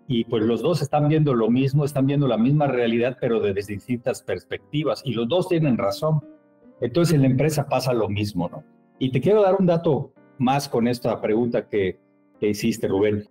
y 0.07 0.25
pues 0.25 0.43
los 0.43 0.61
dos 0.61 0.81
están 0.81 1.07
viendo 1.07 1.33
lo 1.33 1.49
mismo, 1.49 1.85
están 1.85 2.07
viendo 2.07 2.27
la 2.27 2.37
misma 2.37 2.67
realidad, 2.67 3.17
pero 3.21 3.39
desde 3.39 3.73
distintas 3.73 4.21
perspectivas, 4.21 5.01
y 5.05 5.13
los 5.13 5.29
dos 5.29 5.47
tienen 5.47 5.77
razón. 5.77 6.21
Entonces 6.81 7.15
en 7.15 7.21
la 7.21 7.27
empresa 7.27 7.69
pasa 7.69 7.93
lo 7.93 8.09
mismo, 8.09 8.49
¿no? 8.49 8.65
Y 8.99 9.11
te 9.11 9.21
quiero 9.21 9.41
dar 9.41 9.55
un 9.57 9.65
dato 9.65 10.11
más 10.37 10.67
con 10.67 10.89
esta 10.89 11.21
pregunta 11.21 11.69
que, 11.69 11.99
hiciste, 12.41 12.89
Rubén. 12.89 13.29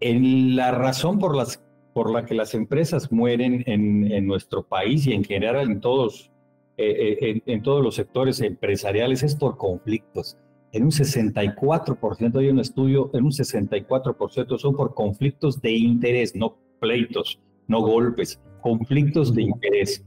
En 0.00 0.56
la 0.56 0.70
razón 0.70 1.18
por, 1.18 1.36
la 1.36 2.24
que 2.24 2.34
las 2.34 2.54
empresas 2.54 3.12
mueren 3.12 3.64
en, 3.66 4.26
nuestro 4.26 4.64
país 4.64 5.06
y 5.06 5.12
en 5.12 5.24
general 5.24 5.70
en 5.70 5.80
todos, 5.80 6.31
eh, 6.76 7.18
eh, 7.20 7.42
en, 7.46 7.62
todos 7.62 7.82
los 7.82 7.94
sectores 7.94 8.40
empresariales 8.40 9.22
es 9.22 9.34
por 9.34 9.56
conflictos. 9.56 10.38
En 10.72 10.84
un 10.84 10.90
64%, 10.90 12.38
hay 12.38 12.48
un 12.48 12.58
estudio, 12.58 13.10
en 13.12 13.24
un 13.24 13.30
64% 13.30 14.58
son 14.58 14.74
por 14.74 14.94
conflictos 14.94 15.60
de 15.60 15.72
interés, 15.72 16.34
no 16.34 16.56
pleitos, 16.80 17.38
no 17.68 17.82
golpes, 17.82 18.40
conflictos 18.62 19.34
de 19.34 19.42
interés. 19.42 20.04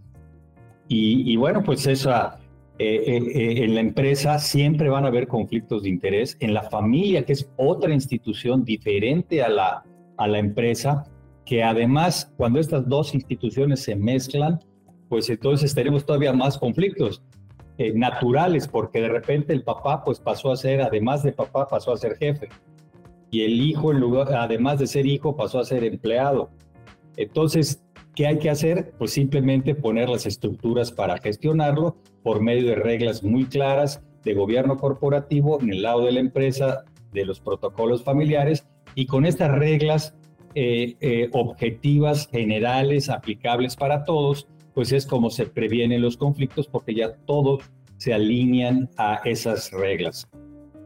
Y, 0.87 1.31
y 1.31 1.35
bueno, 1.35 1.63
pues 1.63 1.85
esa, 1.85 2.39
eh, 2.77 3.03
eh, 3.07 3.23
eh, 3.33 3.63
en 3.63 3.73
la 3.73 3.79
empresa 3.79 4.37
siempre 4.37 4.89
van 4.89 5.05
a 5.05 5.07
haber 5.07 5.27
conflictos 5.29 5.83
de 5.83 5.89
interés. 5.89 6.35
En 6.41 6.53
la 6.53 6.63
familia, 6.63 7.23
que 7.23 7.31
es 7.31 7.49
otra 7.55 7.93
institución 7.93 8.65
diferente 8.65 9.41
a 9.41 9.49
la, 9.49 9.83
a 10.17 10.27
la 10.27 10.39
empresa, 10.39 11.05
que 11.45 11.63
además 11.63 12.33
cuando 12.35 12.59
estas 12.59 12.87
dos 12.89 13.15
instituciones 13.15 13.81
se 13.81 13.95
mezclan, 13.95 14.59
pues 15.09 15.29
entonces 15.29 15.73
tenemos 15.73 16.05
todavía 16.05 16.33
más 16.33 16.57
conflictos 16.57 17.21
naturales, 17.93 18.69
porque 18.69 19.01
de 19.01 19.09
repente 19.09 19.51
el 19.51 19.61
papá 19.61 20.01
pues 20.03 20.19
pasó 20.19 20.51
a 20.51 20.55
ser, 20.55 20.81
además 20.81 21.23
de 21.23 21.33
papá, 21.33 21.67
pasó 21.67 21.91
a 21.91 21.97
ser 21.97 22.15
jefe. 22.15 22.47
Y 23.31 23.43
el 23.43 23.61
hijo, 23.61 23.91
en 23.91 23.99
lugar, 23.99 24.33
además 24.33 24.79
de 24.79 24.87
ser 24.87 25.05
hijo, 25.05 25.35
pasó 25.35 25.59
a 25.59 25.65
ser 25.65 25.83
empleado. 25.83 26.49
Entonces, 27.17 27.85
¿Qué 28.15 28.27
hay 28.27 28.39
que 28.39 28.49
hacer? 28.49 28.93
Pues 28.97 29.11
simplemente 29.11 29.75
poner 29.75 30.07
las 30.07 30.25
estructuras 30.25 30.89
para 30.89 31.17
gestionarlo 31.17 31.97
por 32.23 32.41
medio 32.41 32.69
de 32.69 32.75
reglas 32.75 33.23
muy 33.23 33.43
claras 33.43 34.01
de 34.23 34.33
gobierno 34.33 34.77
corporativo 34.77 35.59
en 35.61 35.73
el 35.73 35.81
lado 35.81 36.05
de 36.05 36.13
la 36.13 36.21
empresa, 36.21 36.85
de 37.11 37.25
los 37.25 37.41
protocolos 37.41 38.03
familiares 38.03 38.65
y 38.95 39.05
con 39.05 39.25
estas 39.25 39.51
reglas 39.51 40.15
eh, 40.55 40.95
eh, 41.01 41.29
objetivas, 41.33 42.29
generales, 42.29 43.09
aplicables 43.09 43.75
para 43.75 44.05
todos, 44.05 44.47
pues 44.75 44.91
es 44.91 45.07
como 45.07 45.31
se 45.31 45.47
previenen 45.47 46.03
los 46.03 46.17
conflictos 46.17 46.67
porque 46.67 46.93
ya 46.93 47.13
todos 47.25 47.63
se 47.97 48.13
alinean 48.13 48.89
a 48.97 49.21
esas 49.25 49.71
reglas 49.71 50.29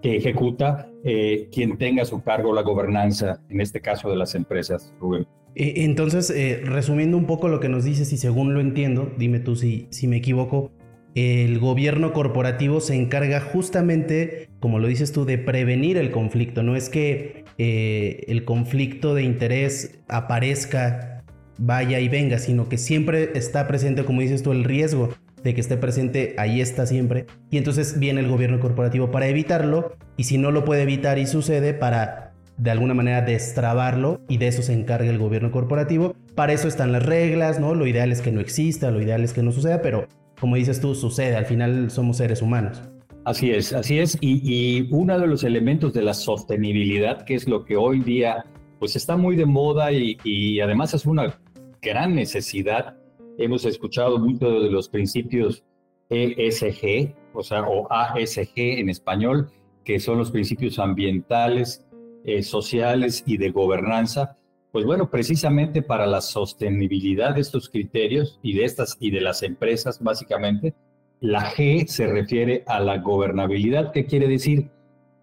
que 0.02 0.16
ejecuta 0.16 0.90
eh, 1.04 1.50
quien 1.52 1.78
tenga 1.78 2.04
a 2.04 2.06
su 2.06 2.22
cargo 2.22 2.54
la 2.54 2.62
gobernanza, 2.62 3.42
en 3.50 3.60
este 3.60 3.82
caso 3.82 4.10
de 4.10 4.16
las 4.16 4.36
empresas, 4.36 4.94
Rubén. 5.02 5.28
E, 5.56 5.84
entonces, 5.84 6.30
eh, 6.30 6.62
resumiendo 6.64 7.18
un 7.18 7.26
poco 7.26 7.50
lo 7.50 7.60
que 7.60 7.68
nos 7.68 7.84
dices 7.84 8.14
y 8.14 8.18
según 8.18 8.54
lo 8.54 8.62
entiendo, 8.62 9.12
dime 9.18 9.40
tú 9.40 9.58
si, 9.58 9.88
si 9.90 10.08
me 10.08 10.18
equivoco, 10.18 10.72
el 11.16 11.60
gobierno 11.60 12.14
corporativo 12.14 12.80
se 12.82 12.96
encarga 12.96 13.42
justamente, 13.42 14.50
como 14.60 14.80
lo 14.80 14.88
dices 14.88 15.12
tú, 15.12 15.26
de 15.26 15.38
prevenir 15.38 15.98
el 15.98 16.12
conflicto. 16.12 16.64
No 16.64 16.76
es 16.76 16.90
que 16.90 17.46
eh, 17.58 18.24
el 18.28 18.46
conflicto 18.46 19.16
de 19.16 19.24
interés 19.24 20.00
aparezca, 20.08 21.19
vaya 21.60 22.00
y 22.00 22.10
venga, 22.10 22.40
sino 22.40 22.70
que 22.70 22.78
siempre 22.78 23.32
está 23.36 23.68
presente, 23.68 24.06
como 24.06 24.22
dices 24.22 24.42
tú, 24.42 24.52
el 24.52 24.64
riesgo 24.64 25.10
de 25.44 25.54
que 25.54 25.62
esté 25.62 25.78
presente, 25.78 26.36
ahí 26.38 26.62
está 26.62 26.86
siempre. 26.86 27.26
Y 27.52 27.58
entonces 27.58 28.00
viene 28.00 28.22
el 28.22 28.28
gobierno 28.28 28.60
corporativo 28.60 29.12
para 29.12 29.28
evitarlo, 29.28 29.96
y 30.18 30.24
si 30.24 30.38
no 30.38 30.52
lo 30.52 30.66
puede 30.66 30.84
evitar 30.84 31.20
y 31.20 31.28
sucede, 31.28 31.74
para 31.74 32.34
de 32.58 32.72
alguna 32.72 32.94
manera 32.94 33.22
destrabarlo 33.22 34.20
y 34.28 34.38
de 34.38 34.48
eso 34.48 34.62
se 34.62 34.74
encarga 34.74 35.10
el 35.10 35.18
gobierno 35.18 35.52
corporativo. 35.52 36.16
Para 36.36 36.54
eso 36.54 36.68
están 36.68 36.92
las 36.92 37.06
reglas, 37.06 37.60
¿no? 37.60 37.74
Lo 37.74 37.88
ideal 37.88 38.12
es 38.12 38.22
que 38.22 38.32
no 38.32 38.42
exista, 38.42 38.92
lo 38.92 39.02
ideal 39.02 39.24
es 39.24 39.34
que 39.34 39.44
no 39.44 39.52
suceda, 39.52 39.82
pero 39.82 40.08
como 40.40 40.56
dices 40.56 40.82
tú, 40.82 40.94
sucede, 40.94 41.36
al 41.36 41.46
final 41.46 41.90
somos 41.90 42.18
seres 42.18 42.42
humanos. 42.42 42.82
Así 43.26 43.52
es, 43.52 43.74
así 43.74 44.00
es. 44.00 44.18
Y, 44.22 44.88
uno 44.92 45.20
de 45.20 45.28
los 45.28 45.44
elementos 45.44 45.94
de 45.94 46.02
la 46.02 46.14
sostenibilidad, 46.14 47.24
que 47.24 47.36
es 47.36 47.48
lo 47.48 47.64
que 47.64 47.78
hoy 47.78 48.02
día 48.02 48.46
pues 48.80 48.96
está 48.96 49.18
muy 49.18 49.36
de 49.36 49.46
moda 49.46 49.92
y, 49.92 50.18
y 50.24 50.62
además 50.62 50.94
es 50.94 51.06
una 51.06 51.38
gran 51.82 52.16
necesidad. 52.16 52.98
Hemos 53.38 53.66
escuchado 53.66 54.20
mucho 54.20 54.60
de 54.60 54.70
los 54.70 54.90
principios 54.90 55.64
ESG, 56.10 57.14
o 57.34 57.44
sea, 57.44 57.62
o 57.62 57.88
ASG 57.92 58.52
en 58.56 58.90
español, 58.90 59.50
que 59.84 60.00
son 60.00 60.18
los 60.18 60.32
principios 60.32 60.80
ambientales, 60.80 61.86
eh, 62.26 62.44
sociales 62.44 63.24
y 63.26 63.38
de 63.38 63.52
gobernanza, 63.52 64.38
pues 64.72 64.86
bueno, 64.86 65.10
precisamente 65.10 65.82
para 65.82 66.06
la 66.06 66.22
sostenibilidad 66.22 67.34
de 67.34 67.42
estos 67.42 67.70
criterios 67.70 68.40
y 68.44 68.54
de 68.54 68.66
estas 68.66 68.98
y 69.00 69.10
de 69.10 69.22
las 69.22 69.42
empresas, 69.42 70.04
básicamente, 70.04 70.76
la 71.22 71.52
G 71.52 71.88
se 71.88 72.08
refiere 72.08 72.64
a 72.68 72.80
la 72.80 72.98
gobernabilidad, 73.00 73.92
que 73.92 74.06
quiere 74.06 74.28
decir 74.28 74.70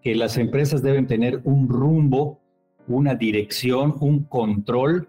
que 0.01 0.15
las 0.15 0.37
empresas 0.37 0.83
deben 0.83 1.07
tener 1.07 1.41
un 1.43 1.69
rumbo, 1.69 2.39
una 2.87 3.15
dirección, 3.15 3.95
un 3.99 4.23
control 4.23 5.07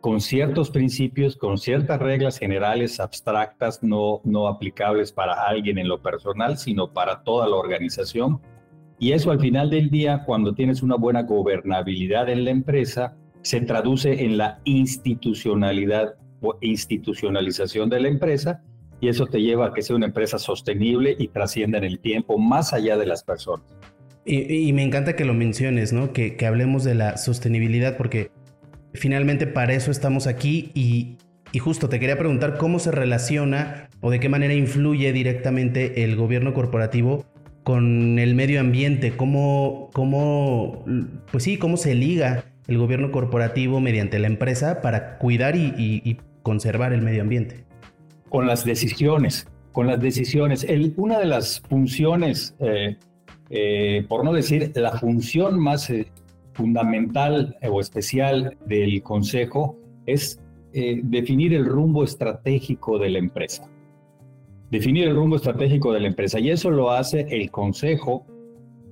con 0.00 0.20
ciertos 0.20 0.70
principios, 0.70 1.36
con 1.36 1.58
ciertas 1.58 1.98
reglas 2.00 2.38
generales 2.38 3.00
abstractas, 3.00 3.82
no, 3.82 4.20
no 4.24 4.46
aplicables 4.46 5.12
para 5.12 5.46
alguien 5.46 5.78
en 5.78 5.88
lo 5.88 6.00
personal, 6.00 6.58
sino 6.58 6.92
para 6.92 7.22
toda 7.22 7.48
la 7.48 7.56
organización 7.56 8.40
y 8.98 9.12
eso 9.12 9.30
al 9.30 9.40
final 9.40 9.70
del 9.70 9.90
día, 9.90 10.24
cuando 10.26 10.54
tienes 10.54 10.82
una 10.82 10.96
buena 10.96 11.22
gobernabilidad 11.22 12.28
en 12.28 12.44
la 12.44 12.50
empresa, 12.50 13.16
se 13.42 13.60
traduce 13.60 14.24
en 14.24 14.36
la 14.36 14.60
institucionalidad 14.64 16.14
o 16.40 16.56
institucionalización 16.60 17.88
de 17.90 18.00
la 18.00 18.08
empresa 18.08 18.62
y 19.00 19.08
eso 19.08 19.26
te 19.26 19.40
lleva 19.40 19.66
a 19.66 19.72
que 19.72 19.82
sea 19.82 19.94
una 19.94 20.06
empresa 20.06 20.38
sostenible 20.38 21.14
y 21.16 21.28
trascienda 21.28 21.78
en 21.78 21.84
el 21.84 22.00
tiempo 22.00 22.38
más 22.38 22.72
allá 22.72 22.96
de 22.96 23.06
las 23.06 23.22
personas. 23.22 23.64
Y, 24.24 24.72
me 24.74 24.82
encanta 24.82 25.16
que 25.16 25.24
lo 25.24 25.32
menciones, 25.32 25.94
¿no? 25.94 26.12
Que, 26.12 26.36
que, 26.36 26.44
hablemos 26.44 26.84
de 26.84 26.94
la 26.94 27.16
sostenibilidad 27.16 27.96
porque 27.96 28.30
finalmente 28.94 29.46
para 29.46 29.72
eso 29.72 29.90
estamos 29.90 30.26
aquí 30.26 30.70
y, 30.74 31.16
justo 31.58 31.88
te 31.88 31.98
quería 31.98 32.18
preguntar 32.18 32.56
cómo 32.56 32.78
se 32.78 32.92
relaciona 32.92 33.88
o 34.00 34.10
de 34.10 34.20
qué 34.20 34.28
manera 34.28 34.54
influye 34.54 35.12
directamente 35.12 36.04
el 36.04 36.14
gobierno 36.14 36.54
corporativo 36.54 37.24
con 37.64 38.18
el 38.18 38.34
medio 38.34 38.60
ambiente, 38.60 39.16
cómo, 39.16 39.90
cómo, 39.92 40.84
pues 41.32 41.44
sí, 41.44 41.58
cómo 41.58 41.76
se 41.76 41.94
liga 41.94 42.44
el 42.68 42.78
gobierno 42.78 43.10
corporativo 43.10 43.80
mediante 43.80 44.18
la 44.18 44.26
empresa 44.26 44.80
para 44.80 45.18
cuidar 45.18 45.56
y, 45.56 46.18
conservar 46.42 46.94
el 46.94 47.02
medio 47.02 47.20
ambiente. 47.20 47.64
Con 48.30 48.46
las 48.46 48.64
decisiones, 48.64 49.48
con 49.72 49.86
las 49.86 50.00
decisiones. 50.00 50.66
una 50.96 51.18
de 51.18 51.26
las 51.26 51.60
funciones, 51.60 52.54
eh, 52.60 52.96
eh, 53.50 54.06
por 54.08 54.24
no 54.24 54.32
decir 54.32 54.72
la 54.74 54.92
función 54.92 55.58
más 55.58 55.90
eh, 55.90 56.06
fundamental 56.58 57.56
o 57.62 57.80
especial 57.80 58.56
del 58.66 59.02
Consejo 59.02 59.78
es 60.06 60.40
definir 60.72 61.54
el 61.54 61.64
rumbo 61.64 62.04
estratégico 62.04 62.98
de 62.98 63.08
la 63.10 63.18
empresa 63.18 63.68
definir 64.70 65.08
el 65.08 65.16
rumbo 65.16 65.36
estratégico 65.36 65.92
de 65.92 66.00
la 66.00 66.08
empresa. 66.08 66.38
Y 66.38 66.50
eso 66.50 66.70
lo 66.70 66.90
hace 66.90 67.26
el 67.30 67.50
Consejo, 67.50 68.26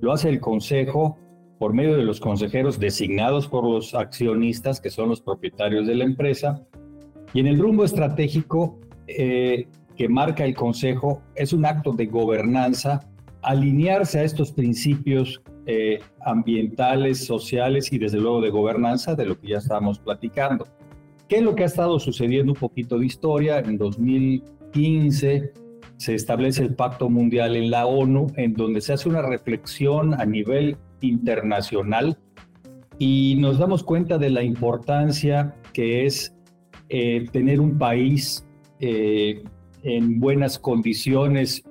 lo 0.01 0.11
hace 0.11 0.29
el 0.29 0.39
Consejo 0.39 1.17
por 1.59 1.73
medio 1.73 1.97
de 1.97 2.03
los 2.03 2.19
consejeros 2.19 2.79
designados 2.79 3.47
por 3.47 3.63
los 3.63 3.95
accionistas, 3.95 4.79
que 4.79 4.91
son 4.91 5.09
los 5.09 5.21
propietarios 5.21 5.87
de 5.87 5.95
la 5.95 6.03
empresa. 6.03 6.63
Y 7.33 7.39
en 7.39 7.47
el 7.47 7.57
rumbo 7.57 7.83
estratégico 7.83 8.79
eh, 9.07 9.67
que 9.95 10.07
marca 10.07 10.45
el 10.45 10.55
Consejo 10.55 11.21
es 11.35 11.53
un 11.53 11.65
acto 11.65 11.93
de 11.93 12.05
gobernanza, 12.05 13.09
alinearse 13.41 14.19
a 14.19 14.23
estos 14.23 14.51
principios 14.51 15.41
eh, 15.69 15.99
ambientales, 16.21 17.25
sociales 17.25 17.91
y 17.91 17.99
desde 17.99 18.19
luego 18.19 18.41
de 18.41 18.49
gobernanza, 18.49 19.15
de 19.15 19.25
lo 19.25 19.37
que 19.37 19.49
ya 19.49 19.57
estábamos 19.57 19.99
platicando. 19.99 20.65
¿Qué 21.27 21.37
es 21.37 21.43
lo 21.43 21.55
que 21.55 21.63
ha 21.63 21.65
estado 21.65 21.99
sucediendo? 21.99 22.53
Un 22.53 22.59
poquito 22.59 22.97
de 22.97 23.05
historia. 23.05 23.59
En 23.59 23.77
2015 23.77 25.51
se 25.97 26.15
establece 26.15 26.63
el 26.63 26.73
Pacto 26.73 27.09
Mundial 27.09 27.57
en 27.57 27.69
la 27.69 27.85
ONU, 27.85 28.27
en 28.37 28.53
donde 28.53 28.79
se 28.79 28.93
hace 28.93 29.09
una 29.09 29.21
reflexión 29.21 30.13
a 30.13 30.25
nivel 30.25 30.77
internacional 31.01 32.17
y 32.97 33.35
nos 33.39 33.59
damos 33.59 33.83
cuenta 33.83 34.17
de 34.17 34.29
la 34.29 34.43
importancia 34.43 35.53
que 35.73 36.05
es 36.05 36.33
eh, 36.89 37.25
tener 37.31 37.59
un 37.59 37.77
país 37.77 38.47
eh, 38.79 39.43
en 39.83 40.19
buenas 40.19 40.57
condiciones 40.57 41.63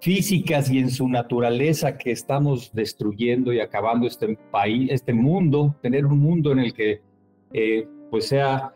físicas 0.00 0.70
y 0.70 0.78
en 0.78 0.90
su 0.90 1.08
naturaleza 1.08 1.98
que 1.98 2.10
estamos 2.10 2.72
destruyendo 2.72 3.52
y 3.52 3.60
acabando 3.60 4.06
este 4.06 4.38
país, 4.50 4.90
este 4.92 5.12
mundo, 5.12 5.76
tener 5.82 6.06
un 6.06 6.18
mundo 6.18 6.52
en 6.52 6.60
el 6.60 6.72
que 6.72 7.00
eh, 7.52 7.86
pues 8.10 8.28
sea 8.28 8.72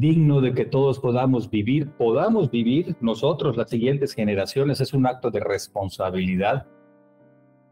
digno 0.00 0.40
de 0.40 0.54
que 0.54 0.64
todos 0.64 0.98
podamos 0.98 1.50
vivir, 1.50 1.90
podamos 1.90 2.50
vivir 2.50 2.96
nosotros, 3.00 3.56
las 3.56 3.68
siguientes 3.68 4.14
generaciones, 4.14 4.80
es 4.80 4.94
un 4.94 5.06
acto 5.06 5.30
de 5.30 5.40
responsabilidad. 5.40 6.66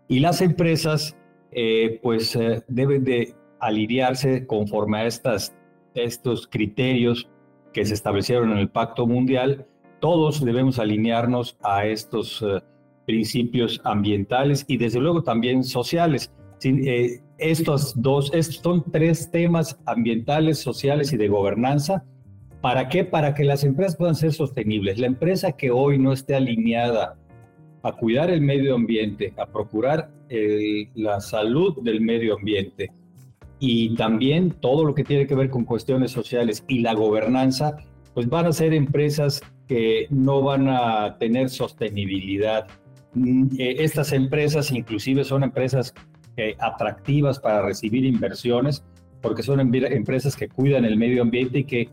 Y 0.09 0.21
las 0.21 0.43
empresas, 0.43 1.17
eh, 1.53 1.99
pues, 2.03 2.37
eh, 2.37 2.63
deben 2.69 3.05
de 3.05 3.35
alinearse 3.61 4.47
conforme 4.47 4.99
a 4.99 5.07
estas, 5.07 5.57
estos 5.95 6.47
criterios 6.47 7.31
que 7.73 7.85
se 7.85 7.95
establecieron 7.95 8.53
en 8.53 8.59
el 8.59 8.69
Pacto 8.69 9.07
Mundial. 9.07 9.67
Todos 10.01 10.45
debemos 10.45 10.79
alinearnos 10.79 11.57
a 11.63 11.87
estos 11.87 12.45
principios 13.07 13.81
ambientales 13.85 14.65
y 14.69 14.77
desde 14.77 15.01
luego 15.01 15.23
también 15.23 15.65
sociales. 15.65 16.33
Eh, 16.63 17.21
estos 17.39 18.01
dos, 18.01 18.31
estos 18.35 18.57
son 18.57 18.85
tres 18.93 19.31
temas 19.31 19.79
ambientales, 19.87 20.59
sociales 20.59 21.13
y 21.13 21.17
de 21.17 21.29
gobernanza. 21.29 22.05
¿Para 22.61 22.89
qué? 22.89 23.05
Para 23.05 23.35
que 23.35 23.45
las 23.45 23.65
empresas 23.65 23.97
puedan 23.97 24.15
ser 24.15 24.33
sostenibles. 24.33 24.99
La 24.99 25.07
empresa 25.07 25.53
que 25.53 25.71
hoy 25.71 25.99
no 25.99 26.13
esté 26.13 26.35
alineada 26.35 27.17
a 27.83 27.93
cuidar 27.93 28.31
el 28.31 28.41
medio 28.41 28.75
ambiente, 28.75 29.33
a 29.39 29.47
procurar 29.47 30.11
la 30.95 31.21
salud 31.21 31.83
del 31.83 32.03
medio 32.03 32.37
ambiente 32.37 32.93
y 33.61 33.95
también 33.97 34.51
todo 34.51 34.85
lo 34.85 34.95
que 34.95 35.05
tiene 35.05 35.27
que 35.27 35.35
ver 35.35 35.49
con 35.49 35.65
cuestiones 35.65 36.11
sociales 36.11 36.65
y 36.69 36.81
la 36.81 36.93
gobernanza, 36.93 37.77
pues 38.13 38.29
van 38.29 38.47
a 38.47 38.53
ser 38.53 38.75
empresas 38.75 39.41
que 39.69 40.07
no 40.11 40.43
van 40.43 40.69
a 40.69 41.17
tener 41.19 41.51
sostenibilidad. 41.51 42.67
Mm, 43.15 43.49
eh, 43.59 43.77
estas 43.79 44.13
empresas 44.13 44.73
inclusive 44.73 45.25
son 45.25 45.45
empresas 45.45 45.95
eh, 46.37 46.57
atractivas 46.59 47.39
para 47.39 47.63
recibir 47.63 48.05
inversiones 48.05 48.85
porque 49.21 49.43
son 49.43 49.61
empresas 49.61 50.37
que 50.37 50.49
cuidan 50.49 50.85
el 50.85 50.97
medio 50.97 51.23
ambiente 51.23 51.61
y 51.61 51.65
que, 51.65 51.89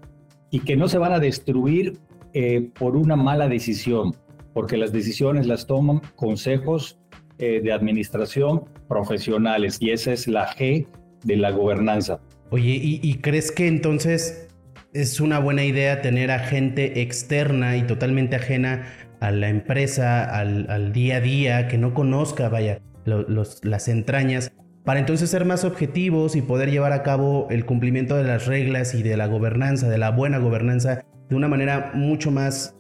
y 0.52 0.60
que 0.60 0.76
no 0.76 0.88
se 0.88 1.00
van 1.00 1.12
a 1.12 1.20
destruir 1.20 1.98
eh, 2.34 2.70
por 2.78 2.96
una 2.96 3.16
mala 3.16 3.48
decisión, 3.48 4.16
porque 4.54 4.78
las 4.78 4.92
decisiones 4.92 5.48
las 5.48 5.66
toman 5.66 6.02
consejos 6.16 7.00
de 7.38 7.74
administración 7.74 8.64
profesionales 8.88 9.78
y 9.82 9.90
esa 9.90 10.14
es 10.14 10.26
la 10.26 10.48
G 10.56 10.88
de 11.26 11.36
la 11.36 11.52
gobernanza. 11.52 12.22
Oye, 12.52 12.80
¿y, 12.82 13.16
crees 13.16 13.52
que 13.52 13.68
entonces 13.68 14.48
es 14.96 15.20
una 15.20 15.40
buena 15.40 15.66
idea 15.66 16.02
tener 16.02 16.32
a 16.32 16.40
gente 16.40 17.02
externa 17.02 17.76
y 17.76 17.84
totalmente 17.84 18.38
ajena 18.38 18.86
a 19.20 19.32
la 19.32 19.50
empresa, 19.50 20.24
al, 20.24 20.94
día 20.94 21.18
a 21.18 21.22
día, 21.22 21.68
que 21.68 21.78
no 21.78 21.94
conozca, 21.94 22.48
vaya, 22.48 22.82
las 23.04 23.88
entrañas, 23.90 24.54
para 24.86 25.00
entonces 25.00 25.30
ser 25.30 25.44
más 25.44 25.66
objetivos 25.66 26.36
y 26.36 26.42
poder 26.42 26.72
llevar 26.72 26.94
a 26.94 27.04
cabo 27.04 27.48
el 27.50 27.66
cumplimiento 27.66 28.16
de 28.16 28.24
las 28.24 28.46
reglas 28.46 28.94
y 28.94 29.04
de 29.04 29.18
la 29.18 29.28
gobernanza, 29.28 29.90
de 29.90 29.98
la 29.98 30.12
buena 30.12 30.38
gobernanza, 30.38 31.04
de 31.28 31.36
una 31.36 31.50
manera 31.50 31.92
mucho 31.94 32.32
más, 32.32 32.76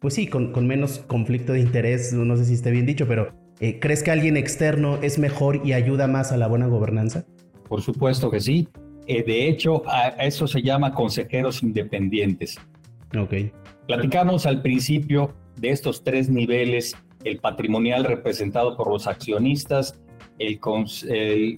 pues 0.00 0.14
sí, 0.14 0.28
con, 0.28 0.52
con 0.52 0.66
menos 0.66 1.00
conflicto 1.00 1.52
de 1.52 1.60
interés, 1.60 2.12
no 2.14 2.36
sé 2.36 2.46
si 2.46 2.54
esté 2.54 2.70
bien 2.70 2.86
dicho, 2.86 3.06
pero 3.06 3.34
eh, 3.60 3.80
¿crees 3.80 4.02
que 4.02 4.12
alguien 4.12 4.38
externo 4.38 4.98
es 5.02 5.18
mejor 5.18 5.60
y 5.62 5.74
ayuda 5.74 6.06
más 6.06 6.32
a 6.32 6.38
la 6.38 6.46
buena 6.46 6.68
gobernanza? 6.68 7.26
Por 7.68 7.82
supuesto 7.82 8.30
que 8.30 8.40
sí. 8.40 8.68
Eh, 9.06 9.22
de 9.22 9.48
hecho, 9.48 9.82
a 9.86 10.08
eso 10.08 10.46
se 10.46 10.62
llama 10.62 10.94
consejeros 10.94 11.62
independientes. 11.62 12.58
Ok. 13.18 13.34
Platicamos 13.86 14.46
al 14.46 14.62
principio 14.62 15.34
de 15.56 15.70
estos 15.70 16.02
tres 16.04 16.28
niveles, 16.28 16.94
el 17.24 17.38
patrimonial 17.38 18.04
representado 18.04 18.76
por 18.76 18.88
los 18.88 19.06
accionistas, 19.06 20.00
el, 20.38 20.58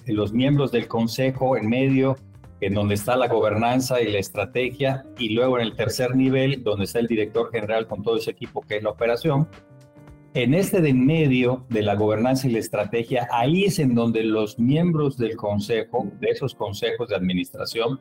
los 0.06 0.32
miembros 0.32 0.72
del 0.72 0.88
consejo 0.88 1.56
en 1.56 1.68
medio, 1.68 2.16
en 2.60 2.74
donde 2.74 2.94
está 2.94 3.16
la 3.16 3.28
gobernanza 3.28 4.00
y 4.00 4.10
la 4.10 4.18
estrategia, 4.18 5.04
y 5.18 5.30
luego 5.30 5.58
en 5.58 5.66
el 5.66 5.76
tercer 5.76 6.16
nivel, 6.16 6.62
donde 6.62 6.84
está 6.84 6.98
el 6.98 7.06
director 7.06 7.50
general 7.50 7.86
con 7.86 8.02
todo 8.02 8.16
ese 8.16 8.30
equipo 8.30 8.62
que 8.62 8.76
es 8.76 8.82
la 8.82 8.90
operación, 8.90 9.48
en 10.35 10.53
este 10.53 10.81
de 10.81 10.93
medio 10.93 11.64
de 11.69 11.83
la 11.83 11.95
gobernanza 11.95 12.49
y 12.49 12.53
la 12.53 12.59
estrategia, 12.59 13.29
ahí 13.31 13.64
es 13.64 13.79
en 13.79 13.95
donde 13.95 14.25
los 14.25 14.59
miembros 14.59 15.17
del 15.17 15.37
consejo, 15.37 16.09
de 16.21 16.31
esos 16.31 16.57
consejos 16.57 17.09
de 17.09 17.17
administración, 17.17 18.00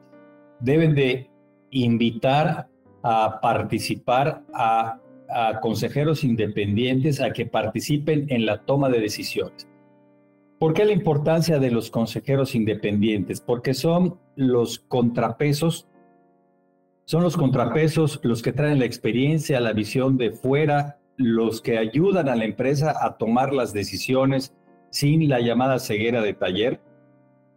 deben 0.60 0.96
de 0.96 1.30
invitar 1.70 2.68
a 3.04 3.40
participar 3.40 4.42
a, 4.54 5.00
consejeros 5.62 6.24
independientes 6.24 7.20
a 7.20 7.32
que 7.32 7.48
participen 7.48 8.28
en 8.30 8.46
la 8.46 8.60
toma 8.66 8.90
de 8.90 9.00
decisiones. 9.00 9.68
¿Por 10.60 10.74
qué 10.74 10.86
la 10.86 10.92
importancia 10.92 11.58
de 11.58 11.72
los 11.72 11.90
consejeros 11.90 12.54
independientes? 12.54 13.42
Porque 13.42 13.74
son 13.74 14.20
los 14.36 14.78
contrapesos, 14.78 15.88
son 17.06 17.24
los 17.24 17.36
contrapesos 17.36 18.20
los 18.22 18.44
que 18.44 18.54
traen 18.54 18.78
la 18.78 18.86
experiencia, 18.86 19.60
la 19.60 19.74
visión 19.74 20.18
de 20.18 20.32
fuera 20.32 21.00
los 21.18 21.62
que 21.62 21.78
ayudan 21.78 22.30
a 22.30 22.36
la 22.36 22.46
empresa 22.46 22.96
a 23.00 23.18
tomar 23.18 23.54
las 23.54 23.74
decisiones 23.74 24.54
sin 24.90 25.28
la 25.30 25.40
llamada 25.40 25.80
ceguera 25.80 26.22
de 26.22 26.34
taller. 26.34 26.82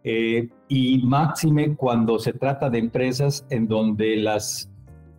Eh, 0.03 0.49
y 0.67 1.01
máxime 1.03 1.75
cuando 1.75 2.19
se 2.19 2.33
trata 2.33 2.69
de 2.69 2.79
empresas 2.79 3.45
en 3.49 3.67
donde 3.67 4.15
las, 4.17 4.71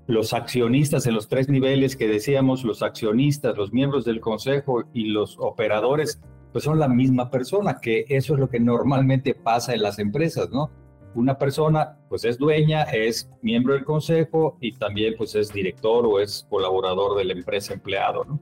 los 0.06 0.32
accionistas 0.32 1.06
en 1.06 1.14
los 1.14 1.28
tres 1.28 1.48
niveles 1.48 1.94
que 1.96 2.08
decíamos, 2.08 2.64
los 2.64 2.82
accionistas, 2.82 3.56
los 3.56 3.72
miembros 3.72 4.04
del 4.04 4.20
consejo 4.20 4.84
y 4.94 5.08
los 5.08 5.36
operadores, 5.38 6.20
pues 6.52 6.64
son 6.64 6.78
la 6.78 6.88
misma 6.88 7.30
persona, 7.30 7.78
que 7.80 8.06
eso 8.08 8.34
es 8.34 8.40
lo 8.40 8.48
que 8.48 8.60
normalmente 8.60 9.34
pasa 9.34 9.74
en 9.74 9.82
las 9.82 9.98
empresas, 9.98 10.48
¿no? 10.50 10.70
Una 11.14 11.36
persona 11.36 11.96
pues 12.08 12.24
es 12.24 12.38
dueña, 12.38 12.82
es 12.84 13.30
miembro 13.42 13.74
del 13.74 13.84
consejo 13.84 14.56
y 14.60 14.72
también 14.72 15.14
pues 15.16 15.34
es 15.34 15.52
director 15.52 16.06
o 16.06 16.20
es 16.20 16.46
colaborador 16.48 17.16
de 17.16 17.24
la 17.24 17.32
empresa 17.32 17.74
empleado. 17.74 18.24
¿no? 18.24 18.40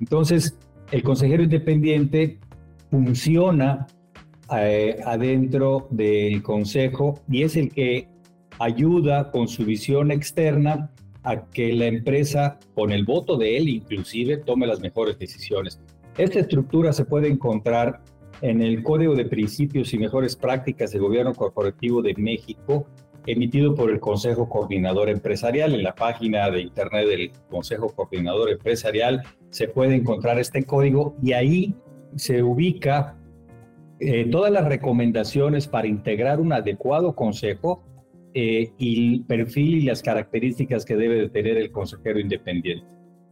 Entonces, 0.00 0.58
el 0.90 1.02
consejero 1.02 1.42
independiente 1.42 2.38
funciona 2.90 3.86
eh, 4.56 5.00
adentro 5.04 5.86
del 5.90 6.42
consejo 6.42 7.20
y 7.30 7.42
es 7.42 7.56
el 7.56 7.72
que 7.72 8.08
ayuda 8.58 9.30
con 9.30 9.48
su 9.48 9.64
visión 9.64 10.10
externa 10.10 10.90
a 11.22 11.46
que 11.46 11.72
la 11.72 11.86
empresa, 11.86 12.58
con 12.74 12.92
el 12.92 13.04
voto 13.04 13.36
de 13.36 13.56
él 13.56 13.68
inclusive, 13.68 14.38
tome 14.38 14.66
las 14.66 14.80
mejores 14.80 15.18
decisiones. 15.18 15.80
Esta 16.18 16.40
estructura 16.40 16.92
se 16.92 17.04
puede 17.04 17.28
encontrar 17.28 18.02
en 18.42 18.62
el 18.62 18.82
Código 18.82 19.14
de 19.14 19.24
Principios 19.24 19.92
y 19.92 19.98
Mejores 19.98 20.36
Prácticas 20.36 20.92
de 20.92 20.98
Gobierno 20.98 21.34
Corporativo 21.34 22.02
de 22.02 22.14
México, 22.14 22.86
emitido 23.26 23.74
por 23.74 23.90
el 23.90 24.00
Consejo 24.00 24.48
Coordinador 24.48 25.08
Empresarial. 25.08 25.74
En 25.74 25.82
la 25.82 25.94
página 25.94 26.50
de 26.50 26.62
internet 26.62 27.06
del 27.06 27.30
Consejo 27.50 27.88
Coordinador 27.94 28.50
Empresarial 28.50 29.22
se 29.50 29.68
puede 29.68 29.94
encontrar 29.94 30.38
este 30.38 30.64
código 30.64 31.16
y 31.22 31.32
ahí 31.32 31.74
se 32.16 32.42
ubica 32.42 33.16
eh, 34.00 34.26
todas 34.30 34.50
las 34.50 34.64
recomendaciones 34.64 35.66
para 35.68 35.86
integrar 35.86 36.40
un 36.40 36.52
adecuado 36.52 37.14
consejo 37.14 37.82
eh, 38.32 38.72
y 38.78 39.14
el 39.14 39.24
perfil 39.26 39.76
y 39.76 39.82
las 39.82 40.02
características 40.02 40.84
que 40.84 40.96
debe 40.96 41.16
de 41.16 41.28
tener 41.28 41.58
el 41.58 41.70
consejero 41.70 42.18
independiente. 42.18 42.86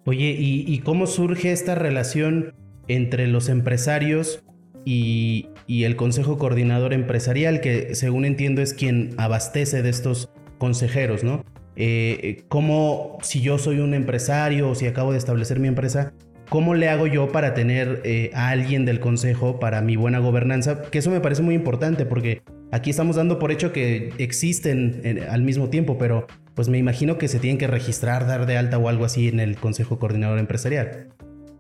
Oye, 0.05 0.37
¿y 0.39 0.79
cómo 0.79 1.07
surge 1.07 1.53
esta 1.53 1.75
relación 1.75 2.55
entre 2.89 3.27
los 3.27 3.51
empresarios 3.51 4.43
y, 4.85 5.49
el 5.69 5.97
Consejo 5.97 6.39
Coordinador 6.39 6.93
Empresarial, 6.93 7.61
que 7.61 7.95
según 7.95 8.25
entiendo 8.25 8.63
es 8.63 8.73
quien 8.73 9.15
abastece 9.19 9.83
de 9.83 9.91
estos 9.91 10.31
consejeros, 10.59 11.25
¿no? 11.25 11.45
Eh, 11.77 12.43
¿Cómo, 12.49 13.19
si 13.23 13.41
yo 13.41 13.59
soy 13.59 13.81
un 13.81 13.95
empresario 13.95 14.71
o 14.71 14.75
si 14.75 14.87
acabo 14.87 15.13
de 15.13 15.19
establecer 15.19 15.61
mi 15.61 15.69
empresa, 15.69 16.13
cómo 16.49 16.75
le 16.75 16.89
hago 16.89 17.07
yo 17.07 17.31
para 17.31 17.55
tener 17.55 18.01
eh, 18.05 18.31
a 18.35 18.49
alguien 18.49 18.85
del 18.85 18.99
consejo 18.99 19.61
para 19.61 19.81
mi 19.83 19.97
buena 19.97 20.19
gobernanza? 20.19 20.83
Que 20.83 20.99
eso 20.99 21.11
me 21.11 21.21
parece 21.21 21.43
muy 21.43 21.55
importante 21.55 22.07
porque 22.07 22.43
aquí 22.73 22.91
estamos 22.91 23.17
dando 23.17 23.39
por 23.39 23.53
hecho 23.53 23.73
que 23.73 24.13
existen 24.19 25.01
eh, 25.05 25.27
al 25.31 25.43
mismo 25.43 25.69
tiempo, 25.69 25.99
pero 25.99 26.27
pues 26.55 26.69
me 26.69 26.79
imagino 26.79 27.19
que 27.19 27.29
se 27.29 27.39
tienen 27.39 27.59
que 27.59 27.69
registrar, 27.69 28.27
dar 28.27 28.47
de 28.47 28.57
alta 28.57 28.79
o 28.79 28.89
algo 28.89 29.05
así 29.05 29.29
en 29.29 29.39
el 29.39 29.57
Consejo 29.57 29.99
Coordinador 29.99 30.39
Empresarial. 30.39 31.09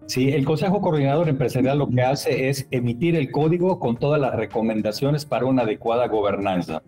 Sí, 0.08 0.30
el 0.30 0.46
Consejo 0.46 0.80
Coordinador 0.80 1.28
Empresarial 1.28 1.76
lo 1.76 1.86
que 1.90 2.00
hace 2.00 2.48
es 2.48 2.66
emitir 2.70 3.14
el 3.14 3.30
código 3.30 3.78
con 3.78 3.98
todas 3.98 4.18
las 4.18 4.34
recomendaciones 4.34 5.26
para 5.26 5.44
una 5.44 5.64
adecuada 5.64 6.08
gobernanza, 6.08 6.82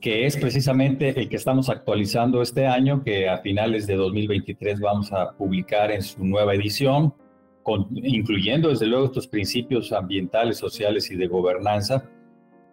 que 0.00 0.24
es 0.24 0.38
precisamente 0.38 1.20
el 1.20 1.28
que 1.28 1.36
estamos 1.36 1.68
actualizando 1.68 2.40
este 2.40 2.66
año, 2.66 3.04
que 3.04 3.28
a 3.28 3.36
finales 3.42 3.86
de 3.86 3.96
2023 3.96 4.80
vamos 4.80 5.12
a 5.12 5.32
publicar 5.32 5.90
en 5.90 6.00
su 6.00 6.24
nueva 6.24 6.54
edición, 6.54 7.12
incluyendo 7.92 8.70
desde 8.70 8.86
luego 8.86 9.04
estos 9.04 9.28
principios 9.28 9.92
ambientales, 9.92 10.56
sociales 10.56 11.10
y 11.10 11.16
de 11.16 11.26
gobernanza, 11.26 12.08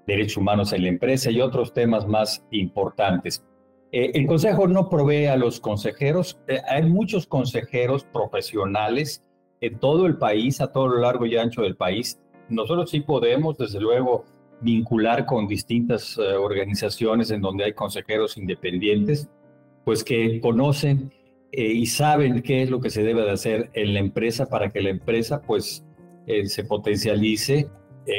derechos 0.07 0.37
humanos 0.37 0.71
en 0.71 0.83
la 0.83 0.87
empresa 0.87 1.29
y 1.29 1.41
otros 1.41 1.73
temas 1.73 2.07
más 2.07 2.41
importantes. 2.51 3.43
Eh, 3.91 4.11
el 4.13 4.27
Consejo 4.27 4.65
no 4.65 4.87
provee 4.87 5.25
a 5.25 5.35
los 5.35 5.59
consejeros, 5.59 6.39
eh, 6.47 6.61
hay 6.69 6.83
muchos 6.83 7.27
consejeros 7.27 8.05
profesionales 8.05 9.25
en 9.61 9.79
todo 9.79 10.05
el 10.05 10.17
país, 10.17 10.61
a 10.61 10.71
todo 10.71 10.87
lo 10.87 10.99
largo 10.99 11.25
y 11.25 11.37
ancho 11.37 11.61
del 11.61 11.75
país. 11.75 12.19
Nosotros 12.49 12.89
sí 12.89 13.01
podemos, 13.01 13.57
desde 13.57 13.79
luego, 13.79 14.25
vincular 14.61 15.25
con 15.25 15.47
distintas 15.47 16.17
eh, 16.17 16.35
organizaciones 16.35 17.31
en 17.31 17.41
donde 17.41 17.65
hay 17.65 17.73
consejeros 17.73 18.37
independientes, 18.37 19.29
pues 19.83 20.03
que 20.03 20.39
conocen 20.41 21.11
eh, 21.51 21.63
y 21.63 21.85
saben 21.85 22.41
qué 22.41 22.63
es 22.63 22.69
lo 22.69 22.79
que 22.79 22.89
se 22.89 23.03
debe 23.03 23.21
de 23.23 23.31
hacer 23.31 23.69
en 23.73 23.93
la 23.93 23.99
empresa 23.99 24.47
para 24.47 24.71
que 24.71 24.81
la 24.81 24.89
empresa 24.89 25.41
pues 25.41 25.85
eh, 26.25 26.45
se 26.47 26.63
potencialice 26.63 27.69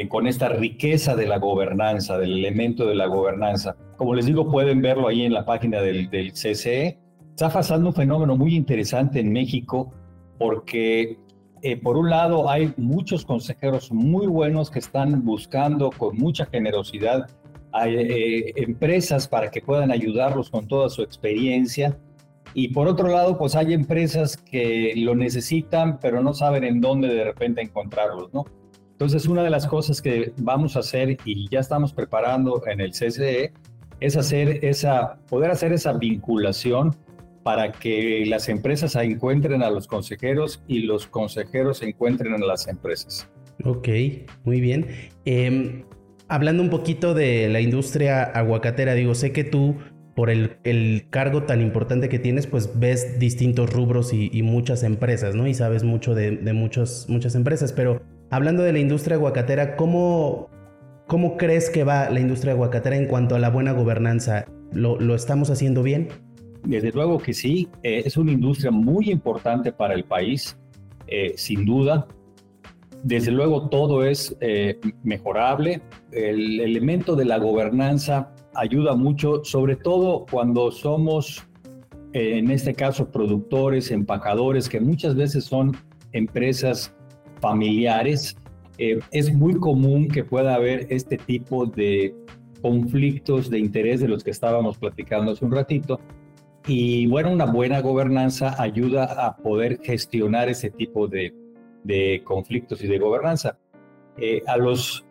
con 0.07 0.27
esta 0.27 0.49
riqueza 0.49 1.15
de 1.15 1.25
la 1.25 1.39
gobernanza, 1.39 2.19
del 2.19 2.37
elemento 2.37 2.85
de 2.85 2.93
la 2.93 3.07
gobernanza. 3.07 3.75
Como 3.97 4.13
les 4.13 4.27
digo, 4.27 4.47
pueden 4.51 4.83
verlo 4.83 5.07
ahí 5.07 5.23
en 5.23 5.33
la 5.33 5.45
página 5.45 5.81
del, 5.81 6.11
del 6.11 6.31
CCE. 6.31 6.99
Está 7.31 7.49
pasando 7.49 7.87
un 7.87 7.95
fenómeno 7.95 8.37
muy 8.37 8.53
interesante 8.53 9.19
en 9.19 9.33
México 9.33 9.91
porque 10.37 11.17
eh, 11.61 11.77
por 11.77 11.97
un 11.97 12.09
lado, 12.09 12.49
hay 12.49 12.73
muchos 12.77 13.25
consejeros 13.25 13.91
muy 13.91 14.27
buenos 14.27 14.69
que 14.69 14.79
están 14.79 15.23
buscando 15.23 15.89
con 15.91 16.17
mucha 16.17 16.45
generosidad 16.45 17.27
a 17.71 17.87
eh, 17.87 18.53
empresas 18.55 19.27
para 19.27 19.51
que 19.51 19.61
puedan 19.61 19.91
ayudarlos 19.91 20.49
con 20.49 20.67
toda 20.67 20.89
su 20.89 21.01
experiencia. 21.01 21.97
Y 22.53 22.69
por 22.69 22.87
otro 22.87 23.09
lado, 23.09 23.37
pues 23.37 23.55
hay 23.55 23.73
empresas 23.73 24.37
que 24.37 24.93
lo 24.97 25.15
necesitan, 25.15 25.99
pero 25.99 26.21
no 26.21 26.33
saben 26.33 26.63
en 26.63 26.81
dónde 26.81 27.07
de 27.09 27.23
repente 27.23 27.61
encontrarlos, 27.61 28.33
¿no? 28.33 28.45
Entonces, 28.91 29.27
una 29.27 29.43
de 29.43 29.49
las 29.49 29.65
cosas 29.67 30.01
que 30.01 30.33
vamos 30.37 30.75
a 30.75 30.79
hacer 30.79 31.17
y 31.23 31.47
ya 31.49 31.59
estamos 31.59 31.93
preparando 31.93 32.63
en 32.67 32.81
el 32.81 32.91
CCE 32.91 33.53
es 33.99 34.17
hacer 34.17 34.65
esa, 34.65 35.19
poder 35.29 35.51
hacer 35.51 35.71
esa 35.73 35.93
vinculación 35.93 36.95
para 37.43 37.71
que 37.71 38.25
las 38.25 38.49
empresas 38.49 38.95
encuentren 38.95 39.63
a 39.63 39.69
los 39.69 39.87
consejeros 39.87 40.63
y 40.67 40.79
los 40.79 41.07
consejeros 41.07 41.81
encuentren 41.81 42.33
a 42.33 42.37
las 42.37 42.67
empresas. 42.67 43.29
Ok, 43.63 43.87
muy 44.43 44.61
bien. 44.61 44.87
Em, 45.25 45.83
hablando 46.27 46.63
un 46.63 46.69
poquito 46.69 47.13
de 47.13 47.49
la 47.49 47.59
industria 47.59 48.23
aguacatera, 48.23 48.93
digo, 48.93 49.15
sé 49.15 49.31
que 49.31 49.43
tú, 49.43 49.75
por 50.15 50.29
el, 50.29 51.07
cargo 51.09 51.43
tan 51.43 51.61
importante 51.61 52.09
que 52.09 52.19
tienes, 52.19 52.47
pues 52.47 52.79
ves 52.79 53.19
distintos 53.19 53.71
rubros 53.71 54.13
y, 54.13 54.41
muchas 54.43 54.83
empresas, 54.83 55.35
¿no? 55.35 55.47
Y 55.47 55.53
sabes 55.53 55.83
mucho 55.83 56.13
de, 56.13 56.31
muchos, 56.53 57.05
muchas 57.09 57.35
empresas, 57.35 57.73
pero 57.73 58.01
hablando 58.29 58.63
de 58.63 58.73
la 58.73 58.79
industria 58.79 59.15
aguacatera, 59.15 59.75
¿cómo, 59.75 60.49
¿cómo 61.07 61.37
crees 61.37 61.69
que 61.69 61.83
va 61.83 62.09
la 62.09 62.19
industria 62.19 62.53
aguacatera 62.53 62.97
en 62.97 63.07
cuanto 63.07 63.35
a 63.35 63.39
la 63.39 63.49
buena 63.49 63.71
gobernanza? 63.71 64.45
¿Lo, 64.71 64.99
lo 64.99 65.15
estamos 65.15 65.49
haciendo 65.49 65.83
bien? 65.83 66.09
Desde 66.63 66.91
luego 66.91 67.17
que 67.17 67.33
sí, 67.33 67.67
eh, 67.83 68.03
es 68.05 68.17
una 68.17 68.31
industria 68.31 68.71
muy 68.71 69.09
importante 69.09 69.71
para 69.71 69.93
el 69.93 70.03
país, 70.03 70.57
eh, 71.07 71.33
sin 71.35 71.65
duda. 71.65 72.07
Desde 73.03 73.31
luego 73.31 73.69
todo 73.69 74.03
es 74.03 74.35
eh, 74.41 74.77
mejorable. 75.03 75.81
El 76.11 76.59
elemento 76.59 77.15
de 77.15 77.25
la 77.25 77.37
gobernanza 77.37 78.33
ayuda 78.55 78.95
mucho, 78.95 79.43
sobre 79.43 79.77
todo 79.77 80.25
cuando 80.29 80.69
somos, 80.71 81.47
en 82.11 82.51
este 82.51 82.73
caso, 82.73 83.09
productores, 83.09 83.91
empacadores, 83.91 84.67
que 84.67 84.81
muchas 84.81 85.15
veces 85.15 85.45
son 85.45 85.77
empresas 86.11 86.93
familiares. 87.39 88.35
es 88.77 89.33
muy 89.33 89.55
común 89.55 90.07
que 90.07 90.23
pueda 90.23 90.55
haber 90.55 90.87
este 90.89 91.17
tipo 91.17 91.65
de 91.65 92.15
conflictos 92.61 93.49
de 93.49 93.59
interés 93.59 93.99
de 93.99 94.07
los 94.07 94.23
que 94.23 94.31
estábamos 94.31 94.77
platicando 94.77 95.31
hace 95.31 95.45
un 95.45 95.51
ratito, 95.51 95.99
y 96.67 97.07
bueno, 97.07 97.31
una 97.31 97.45
buena 97.45 97.81
gobernanza 97.81 98.61
ayuda 98.61 99.05
a 99.25 99.37
poder 99.37 99.79
gestionar 99.81 100.49
ese 100.49 100.69
tipo 100.69 101.07
de, 101.07 101.33
de 101.83 102.21
conflictos 102.23 102.83
y 102.83 102.87
de 102.87 102.99
gobernanza. 102.99 103.57
Eh, 104.17 104.41
a 104.47 104.57
los, 104.57 105.05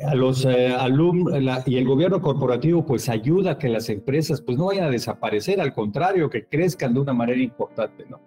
a 0.00 0.14
los 0.14 0.44
eh, 0.44 0.68
alumnos 0.68 1.34
y 1.66 1.76
el 1.76 1.84
gobierno 1.84 2.20
corporativo 2.20 2.86
pues 2.86 3.08
ayuda 3.08 3.52
a 3.52 3.58
que 3.58 3.68
las 3.68 3.88
empresas 3.88 4.40
pues 4.40 4.56
no 4.56 4.66
vayan 4.66 4.84
a 4.84 4.90
desaparecer, 4.90 5.60
al 5.60 5.72
contrario, 5.72 6.30
que 6.30 6.44
crezcan 6.44 6.94
de 6.94 7.00
una 7.00 7.12
manera 7.12 7.40
importante. 7.40 8.04
¿no? 8.08 8.20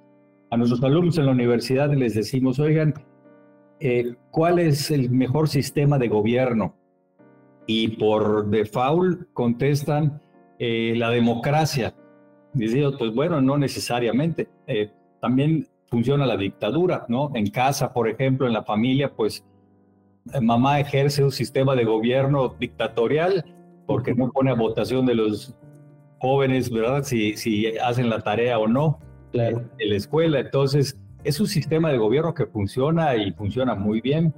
A 0.49 0.57
nuestros 0.57 0.83
alumnos 0.83 1.17
en 1.17 1.27
la 1.27 1.31
universidad 1.31 1.93
les 1.93 2.15
decimos, 2.15 2.59
oigan, 2.59 2.93
eh, 3.79 4.15
¿cuál 4.31 4.59
es 4.59 4.91
el 4.91 5.09
mejor 5.09 5.47
sistema 5.47 5.97
de 5.97 6.09
gobierno? 6.09 6.75
Y 7.65 7.89
por 7.97 8.49
default 8.49 9.31
contestan 9.33 10.21
la 10.59 11.09
democracia. 11.11 11.93
Dice, 12.53 12.83
pues 12.97 13.13
bueno, 13.13 13.41
no 13.41 13.57
necesariamente. 13.57 14.47
Eh, 14.67 14.91
también 15.21 15.67
funciona 15.87 16.25
la 16.25 16.37
dictadura, 16.37 17.05
¿no? 17.07 17.31
En 17.33 17.49
casa, 17.49 17.93
por 17.93 18.07
ejemplo, 18.07 18.47
en 18.47 18.53
la 18.53 18.63
familia, 18.63 19.11
pues 19.13 19.43
eh, 20.33 20.41
mamá 20.41 20.79
ejerce 20.79 21.23
un 21.23 21.31
sistema 21.31 21.75
de 21.75 21.85
gobierno 21.85 22.55
dictatorial 22.59 23.45
porque 23.85 24.13
no 24.13 24.31
pone 24.31 24.51
a 24.51 24.55
votación 24.55 25.05
de 25.05 25.15
los 25.15 25.55
jóvenes, 26.19 26.69
¿verdad? 26.69 27.03
Si, 27.03 27.35
si 27.37 27.77
hacen 27.77 28.09
la 28.09 28.21
tarea 28.21 28.59
o 28.59 28.67
no 28.67 28.99
claro. 29.31 29.63
en 29.77 29.89
la 29.89 29.95
escuela. 29.95 30.39
Entonces, 30.39 30.99
es 31.23 31.39
un 31.39 31.47
sistema 31.47 31.91
de 31.91 31.97
gobierno 31.97 32.33
que 32.33 32.45
funciona 32.45 33.15
y 33.15 33.31
funciona 33.31 33.75
muy 33.75 34.01
bien, 34.01 34.33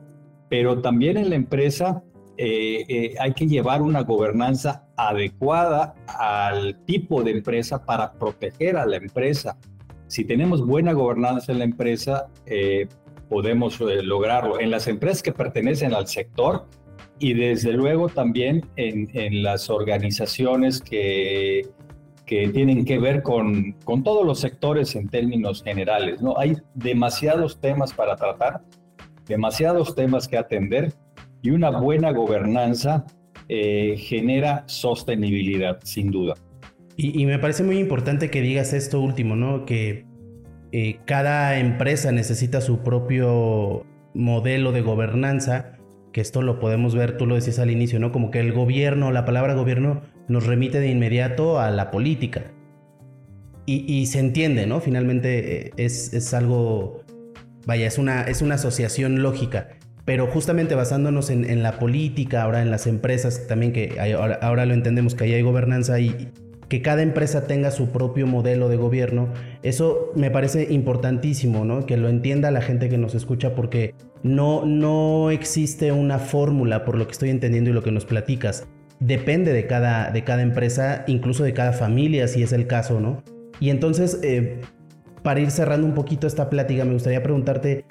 pero 0.50 0.82
también 0.82 1.18
en 1.18 1.30
la 1.30 1.36
empresa 1.36 2.04
eh, 2.38 2.86
eh, 2.88 3.16
hay 3.20 3.34
que 3.34 3.48
llevar 3.48 3.82
una 3.82 4.02
gobernanza 4.02 4.86
adecuada 4.96 5.94
al 6.08 6.84
tipo 6.86 7.24
de 7.24 7.32
empresa 7.32 7.84
para 7.84 8.14
proteger 8.14 8.78
a 8.78 8.86
la 8.86 8.98
empresa. 8.98 9.58
Si 10.08 10.26
tenemos 10.26 10.66
buena 10.66 10.94
gobernanza 10.94 11.52
en 11.52 11.60
la 11.60 11.66
empresa, 11.66 12.28
eh, 12.46 12.88
podemos 13.30 13.80
lograrlo. 13.80 14.60
En 14.60 14.72
las 14.72 14.88
empresas 14.88 15.22
que 15.24 15.32
pertenecen 15.32 15.94
al 15.94 16.08
sector 16.08 16.68
y 17.20 17.34
desde 17.34 17.74
luego 17.74 18.10
también 18.10 18.66
en, 18.76 19.10
en 19.14 19.44
las 19.44 19.70
organizaciones 19.70 20.82
que, 20.82 21.70
que 22.26 22.48
tienen 22.48 22.86
que 22.86 22.98
ver 22.98 23.24
con, 23.24 23.74
con 23.84 24.04
todos 24.04 24.26
los 24.26 24.40
sectores 24.40 24.96
en 24.96 25.10
términos 25.10 25.62
generales. 25.64 26.22
¿no? 26.22 26.38
Hay 26.38 26.58
demasiados 26.74 27.60
temas 27.60 27.94
para 27.94 28.16
tratar, 28.16 28.62
demasiados 29.28 29.96
temas 29.96 30.28
que 30.28 30.38
atender 30.38 30.94
y 31.42 31.50
una 31.52 31.72
buena 31.72 32.12
gobernanza 32.12 33.06
eh, 33.50 33.96
genera 33.98 34.64
sostenibilidad, 34.68 35.80
sin 35.84 36.12
duda. 36.12 36.36
Y, 36.98 37.26
me 37.26 37.40
parece 37.40 37.64
muy 37.64 37.80
importante 37.80 38.30
que 38.30 38.42
digas 38.42 38.74
esto 38.74 39.02
último, 39.02 39.36
¿no? 39.36 39.66
Que 39.66 40.06
eh, 40.72 41.00
cada 41.06 41.58
empresa 41.58 42.12
necesita 42.12 42.62
su 42.62 42.80
propio 42.80 43.86
modelo 44.14 44.72
de 44.72 44.82
gobernanza, 44.82 45.78
que 46.12 46.22
esto 46.22 46.44
lo 46.44 46.60
podemos 46.60 46.94
ver, 46.94 47.18
tú 47.18 47.26
lo 47.26 47.36
decías 47.36 47.58
al 47.58 47.72
inicio, 47.72 48.00
¿no? 48.00 48.12
Como 48.12 48.30
que 48.30 48.40
el 48.40 48.54
gobierno, 48.54 49.12
la 49.12 49.26
palabra 49.26 49.56
gobierno 49.56 50.02
nos 50.28 50.46
remite 50.46 50.80
de 50.80 50.90
inmediato 50.90 51.60
a 51.60 51.72
la 51.72 51.90
política. 51.90 52.52
Y, 53.66 54.06
se 54.08 54.20
entiende, 54.20 54.68
¿no? 54.68 54.82
Finalmente 54.82 55.68
eh, 55.68 55.72
es, 55.78 56.14
es 56.14 56.34
algo, 56.34 57.04
vaya, 57.66 57.88
es 57.88 57.98
una, 57.98 58.24
es 58.24 58.42
una 58.42 58.56
asociación 58.56 59.24
lógica 59.24 59.70
pero 60.06 60.28
justamente 60.28 60.76
basándonos 60.76 61.30
en, 61.30 61.64
la 61.64 61.80
política, 61.80 62.44
ahora 62.44 62.62
en 62.62 62.72
las 62.72 62.88
empresas, 62.88 63.48
también 63.48 63.72
que 63.72 63.98
ahora, 64.42 64.66
lo 64.66 64.74
entendemos 64.74 65.16
que 65.16 65.26
ahí 65.26 65.34
hay 65.34 65.42
gobernanza 65.42 66.00
y 66.00 66.32
que 66.70 66.82
cada 66.82 67.02
empresa 67.02 67.48
tenga 67.48 67.70
su 67.70 67.90
propio 67.90 68.26
modelo 68.28 68.70
de 68.70 68.78
gobierno, 68.78 69.28
eso 69.62 70.12
me 70.16 70.32
parece 70.32 70.72
importantísimo, 70.72 71.66
¿no? 71.66 71.86
Que 71.86 71.98
lo 71.98 72.08
entienda 72.08 72.50
la 72.50 72.62
gente 72.62 72.88
que 72.88 72.98
nos 72.98 73.14
escucha 73.14 73.56
porque 73.56 73.94
no, 74.24 74.66
no 74.66 75.32
existe 75.32 75.92
una 75.92 76.18
fórmula 76.18 76.86
por 76.86 76.98
lo 76.98 77.06
que 77.08 77.12
estoy 77.12 77.30
entendiendo 77.30 77.70
y 77.70 77.74
lo 77.74 77.84
que 77.84 77.92
nos 77.92 78.06
platicas. 78.06 78.68
Depende 79.02 79.52
de 79.52 79.68
cada, 79.68 80.12
de 80.12 80.24
cada 80.24 80.44
empresa, 80.44 81.04
incluso 81.08 81.44
de 81.44 81.54
cada 81.54 81.74
familia, 81.74 82.28
si 82.30 82.42
es 82.42 82.54
el 82.54 82.68
caso, 82.68 83.02
¿no? 83.02 83.22
Y 83.60 83.70
entonces, 83.70 84.20
eh, 84.24 84.62
para 85.24 85.42
ir 85.42 85.52
cerrando 85.52 85.86
un 85.86 85.94
poquito 85.94 86.26
esta 86.26 86.50
plática, 86.50 86.86
me 86.86 86.94
gustaría 86.94 87.22
preguntarte, 87.22 87.86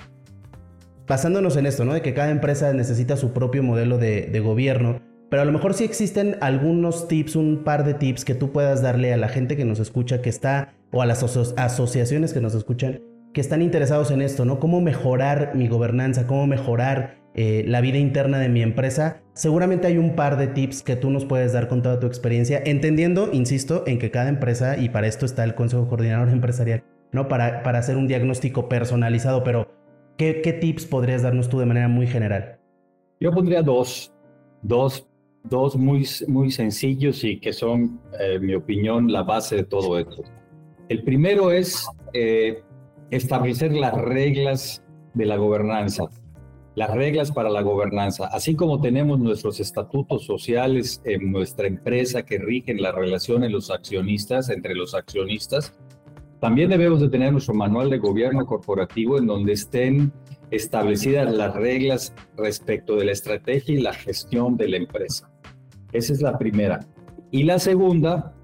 basándonos 1.11 1.57
en 1.57 1.67
esto, 1.67 1.85
¿no? 1.85 1.93
De 1.93 2.03
que 2.03 2.15
cada 2.15 2.31
empresa 2.31 2.73
necesita 2.73 3.17
su 3.17 3.33
propio 3.33 3.65
modelo 3.65 3.99
de, 3.99 4.41
gobierno, 4.41 5.01
pero 5.29 5.43
a 5.43 5.45
lo 5.45 5.51
mejor 5.51 5.75
sí 5.75 5.83
existen 5.83 6.37
algunos 6.41 7.09
tips, 7.09 7.35
un 7.35 7.65
par 7.65 7.85
de 7.85 7.95
tips 7.95 8.25
que 8.25 8.37
tú 8.37 8.53
puedas 8.53 8.81
darle 8.81 9.13
a 9.13 9.17
la 9.17 9.29
gente 9.29 9.57
que 9.57 9.65
nos 9.65 9.81
escucha, 9.81 10.23
que 10.23 10.31
está, 10.31 10.73
o 10.93 11.03
a 11.03 11.07
las 11.07 11.25
asociaciones 11.25 12.33
que 12.33 12.41
nos 12.41 12.55
escuchan, 12.55 13.01
que 13.35 13.41
están 13.41 13.61
interesados 13.61 14.13
en 14.13 14.23
esto, 14.23 14.45
¿no? 14.45 14.61
Cómo 14.61 14.81
mejorar 14.81 15.51
mi 15.57 15.67
gobernanza, 15.67 16.29
cómo 16.29 16.47
mejorar 16.47 17.17
eh, 17.35 17.65
la 17.67 17.81
vida 17.81 17.99
interna 17.99 18.39
de 18.39 18.49
mi 18.49 18.63
empresa. 18.63 19.21
Seguramente 19.35 19.89
hay 19.89 19.99
un 19.99 20.15
par 20.15 20.39
de 20.39 20.47
tips 20.47 20.85
que 20.85 20.95
tú 20.95 21.11
nos 21.11 21.25
puedes 21.25 21.53
dar 21.53 21.67
con 21.67 21.83
toda 21.83 21.99
tu 21.99 22.07
experiencia, 22.07 22.63
entendiendo, 22.65 23.31
insisto, 23.33 23.83
en 23.89 23.99
que 23.99 24.13
cada 24.13 24.29
empresa, 24.29 24.79
y 24.79 24.91
para 24.91 25.09
esto 25.09 25.27
está 25.27 25.43
el 25.43 25.57
Consejo 25.57 25.89
Coordinador 25.89 26.29
Empresarial, 26.29 26.85
¿no? 27.11 27.27
Para, 27.27 27.65
para 27.65 27.81
hacer 27.81 27.97
un 27.97 28.07
diagnóstico 28.07 28.69
personalizado, 28.69 29.43
pero 29.43 29.80
¿Qué, 30.21 30.59
tips 30.61 30.85
podrías 30.85 31.23
darnos 31.23 31.49
tú 31.49 31.61
de 31.61 31.65
manera 31.65 31.89
muy 31.89 32.07
general? 32.07 32.59
Yo 33.21 33.33
pondría 33.33 33.63
dos, 33.63 34.13
dos, 34.61 35.09
dos 35.45 35.77
muy, 35.77 36.07
muy 36.29 36.51
sencillos 36.51 37.25
y 37.25 37.41
que 37.41 37.55
son, 37.55 37.99
eh, 38.21 38.35
en 38.35 38.45
mi 38.45 38.55
opinión, 38.55 39.11
la 39.11 39.23
base 39.23 39.57
de 39.57 39.65
todo 39.65 39.99
esto. 39.99 40.23
El 40.91 41.05
primero 41.05 41.51
es 41.51 41.87
eh, 42.13 42.63
establecer 43.11 43.73
las 43.73 43.95
reglas 43.95 44.85
de 45.15 45.25
la 45.25 45.39
gobernanza, 45.39 46.05
las 46.75 46.91
reglas 46.91 47.33
para 47.33 47.49
la 47.49 47.63
gobernanza. 47.63 48.27
Así 48.27 48.55
como 48.55 48.79
tenemos 48.79 49.19
nuestros 49.21 49.59
estatutos 49.59 50.27
sociales 50.27 51.01
en 51.07 51.33
nuestra 51.33 51.67
empresa 51.67 52.27
que 52.27 52.37
rigen 52.37 52.83
la 52.83 52.93
relación 52.93 53.43
en 53.43 53.53
los 53.53 53.71
accionistas, 53.71 54.51
entre 54.51 54.75
los 54.75 54.95
accionistas, 54.95 55.73
también 56.41 56.71
debemos 56.71 57.01
de 57.01 57.09
tener 57.09 57.33
nuestro 57.33 57.55
manual 57.55 57.91
de 57.91 57.99
gobierno 57.99 58.47
corporativo 58.47 59.19
en 59.19 59.27
donde 59.27 59.53
estén 59.53 60.13
establecidas 60.51 61.33
las 61.33 61.55
reglas 61.55 62.15
respecto 62.37 62.97
de 62.97 63.05
la 63.05 63.13
estrategia 63.13 63.75
y 63.75 63.81
la 63.81 63.93
gestión 63.93 64.57
de 64.57 64.69
la 64.69 64.77
empresa. 64.79 65.31
Esa 65.93 66.13
es 66.13 66.23
la 66.23 66.39
primera. 66.39 66.81
Y 67.31 67.45
la 67.45 67.59
segunda, 67.59 68.35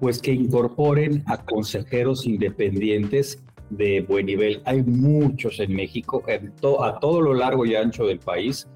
pues 0.00 0.20
que 0.20 0.32
incorporen 0.32 1.22
a 1.26 1.44
consejeros 1.44 2.26
independientes 2.26 3.42
de 3.70 4.00
buen 4.02 4.26
nivel. 4.26 4.62
Hay 4.64 4.82
muchos 4.82 5.60
en 5.60 5.74
México, 5.74 6.22
a 6.80 6.98
todo 6.98 7.20
lo 7.20 7.34
largo 7.34 7.66
y 7.66 7.74
ancho 7.74 8.06
del 8.06 8.18
país, 8.18 8.68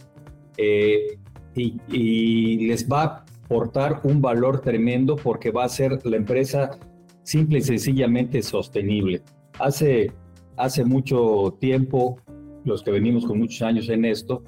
eh, 0.57 1.19
y, 1.55 2.67
les 2.69 2.89
va 2.89 3.03
a 3.03 3.25
aportar 3.45 4.01
un 4.05 4.21
valor 4.21 4.61
tremendo 4.61 5.17
porque 5.17 5.51
va 5.51 5.65
a 5.65 5.69
ser 5.69 5.99
la 6.05 6.17
empresa 6.17 6.79
simple 7.29 7.59
y 7.59 7.61
sencillamente 7.61 8.43
sostenible. 8.43 9.21
Hace, 9.59 10.11
hace 10.57 10.83
mucho 10.83 11.59
tiempo, 11.61 12.17
los 12.65 12.83
que 12.83 12.91
venimos 12.91 13.27
con 13.27 13.39
muchos 13.39 13.61
años 13.61 13.91
en 13.91 14.07
esto, 14.07 14.43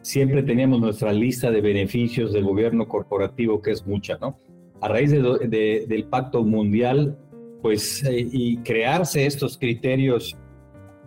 siempre 0.00 0.42
teníamos 0.42 0.80
nuestra 0.80 1.12
lista 1.12 1.50
de 1.50 1.60
beneficios 1.60 2.32
del 2.32 2.44
gobierno 2.44 2.88
corporativo, 2.88 3.60
que 3.60 3.72
es 3.72 3.86
mucha, 3.86 4.16
¿no? 4.16 4.38
A 4.80 4.88
raíz 4.88 5.10
del 5.10 6.06
Pacto 6.08 6.42
Mundial, 6.42 7.18
pues, 7.60 8.02
eh, 8.04 8.26
y 8.32 8.56
crearse 8.58 9.26
estos 9.26 9.58
criterios 9.58 10.34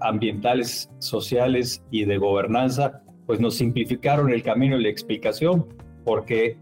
ambientales, 0.01 0.91
sociales 0.99 1.83
y 1.89 2.05
de 2.05 2.17
gobernanza, 2.19 3.01
pues 3.25 3.39
nos 3.39 3.55
simplificaron 3.55 4.31
el 4.31 4.43
camino 4.43 4.77
y 4.79 4.83
la 4.83 4.89
explicación, 4.89 5.65
porque 6.05 6.57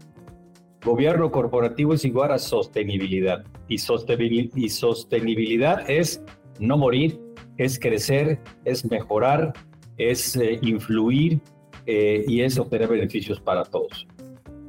gobierno 0.86 1.30
corporativo 1.32 1.94
es 1.94 2.04
igual 2.04 2.30
a 2.30 2.38
sostenibilidad, 2.38 3.44
y, 3.68 3.78
sostenibilidad 3.78 5.90
es 5.90 6.22
no 6.60 6.78
morir, 6.78 7.20
es 7.58 7.76
crecer, 7.78 8.38
es 8.64 8.88
mejorar, 8.88 9.52
es 9.98 10.36
eh, 10.36 10.58
influir 10.62 11.40
eh, 11.86 12.24
y 12.28 12.40
es 12.40 12.58
obtener 12.58 12.88
beneficios 12.88 13.40
para 13.40 13.64
todos. 13.64 14.06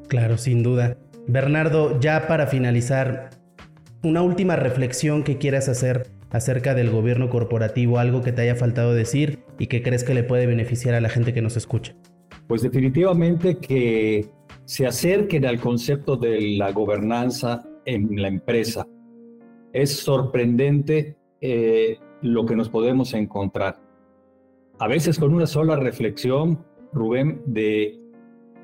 Claro, 0.07 0.37
sin 0.37 0.63
duda. 0.63 0.97
Bernardo, 1.27 1.99
ya 1.99 2.27
para 2.27 2.47
finalizar, 2.47 3.29
una 4.01 4.23
última 4.23 4.55
reflexión 4.55 5.23
que 5.23 5.37
quieras 5.37 5.69
hacer 5.69 6.07
acerca 6.31 6.73
del 6.73 6.89
gobierno 6.89 7.29
corporativo, 7.29 7.99
algo 7.99 8.23
que 8.23 8.31
te 8.31 8.41
haya 8.41 8.55
faltado 8.55 8.93
decir 8.93 9.43
y 9.59 9.67
que 9.67 9.83
crees 9.83 10.03
que 10.03 10.15
le 10.15 10.23
puede 10.23 10.47
beneficiar 10.47 10.95
a 10.95 11.01
la 11.01 11.09
gente 11.09 11.33
que 11.33 11.41
nos 11.41 11.57
escucha. 11.57 11.93
Pues 12.47 12.63
definitivamente 12.63 13.57
que 13.57 14.29
se 14.67 14.85
acerquen 14.85 15.45
al 15.45 15.61
concepto 15.61 16.17
de 16.17 16.57
la 16.57 16.73
gobernanza 16.73 17.63
en 17.85 18.21
la 18.21 18.27
empresa. 18.27 18.85
Es 19.71 19.95
sorprendente 19.95 21.15
eh, 21.39 21.97
lo 22.21 22.45
que 22.45 22.57
nos 22.57 22.67
podemos 22.67 23.13
encontrar. 23.13 23.79
A 24.77 24.89
veces 24.89 25.17
con 25.17 25.33
una 25.33 25.47
sola 25.47 25.77
reflexión 25.77 26.65
Rubén, 26.91 27.41
de 27.45 27.97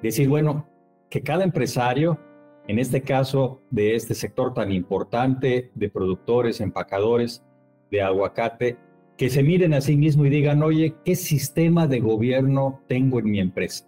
decir, 0.02 0.28
bueno, 0.28 0.68
que 1.10 1.22
cada 1.22 1.46
empresario, 1.46 2.20
en 2.68 2.80
este 2.80 3.02
caso 3.02 3.62
de 3.70 3.96
este 3.96 4.14
sector 4.14 4.54
tan 4.54 4.74
importante 4.74 5.72
de 5.74 5.90
productores, 5.90 6.60
empacadores 6.60 7.46
de 7.92 8.02
aguacate, 8.02 8.78
que 9.16 9.30
se 9.30 9.42
miren 9.42 9.74
a 9.74 9.80
sí 9.80 9.96
mismo 9.96 10.26
y 10.26 10.30
digan, 10.30 10.64
oye, 10.64 10.96
¿qué 11.06 11.16
sistema 11.16 11.88
de 11.88 12.02
gobierno 12.02 12.82
tengo 12.88 13.20
en 13.20 13.32
mi 13.32 13.40
empresa? 13.40 13.86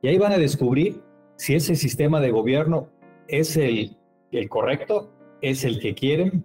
Y 0.00 0.08
ahí 0.08 0.16
van 0.16 0.32
a 0.32 0.38
descubrir 0.38 1.02
si 1.38 1.54
ese 1.54 1.76
sistema 1.76 2.20
de 2.20 2.32
gobierno 2.32 2.88
es 3.28 3.56
el, 3.56 3.96
correcto, 4.48 5.10
es 5.40 5.64
el 5.64 5.78
que 5.78 5.94
quieren. 5.94 6.44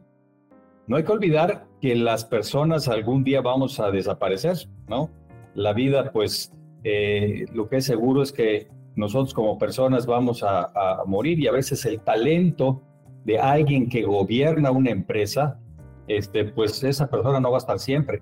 No 0.86 0.98
hay 0.98 1.04
que 1.04 1.12
olvidar 1.12 1.66
que 1.82 1.96
las 1.96 2.24
personas 2.24 2.88
algún 2.88 3.24
día 3.24 3.42
vamos 3.42 3.80
a 3.80 3.90
desaparecer, 3.90 4.70
¿no? 4.88 5.10
La 5.56 5.74
vida 5.74 6.12
pues 6.12 6.54
eh, 6.84 7.46
lo 7.54 7.68
que 7.68 7.78
es 7.78 7.86
seguro 7.86 8.22
es 8.22 8.32
que 8.32 8.68
nosotros 8.96 9.34
como 9.34 9.58
personas 9.58 10.06
vamos 10.06 10.44
a, 10.44 11.02
morir 11.08 11.40
y 11.40 11.48
a 11.48 11.52
veces 11.52 11.84
el 11.86 12.00
talento 12.00 12.84
de 13.26 13.40
alguien 13.40 13.90
que 13.90 14.04
gobierna 14.04 14.70
una 14.70 14.92
empresa, 14.92 15.60
este, 16.08 16.46
pues 16.46 16.84
esa 16.84 17.10
persona 17.10 17.40
no 17.40 17.50
va 17.50 17.58
a 17.58 17.60
estar 17.60 17.80
siempre. 17.80 18.22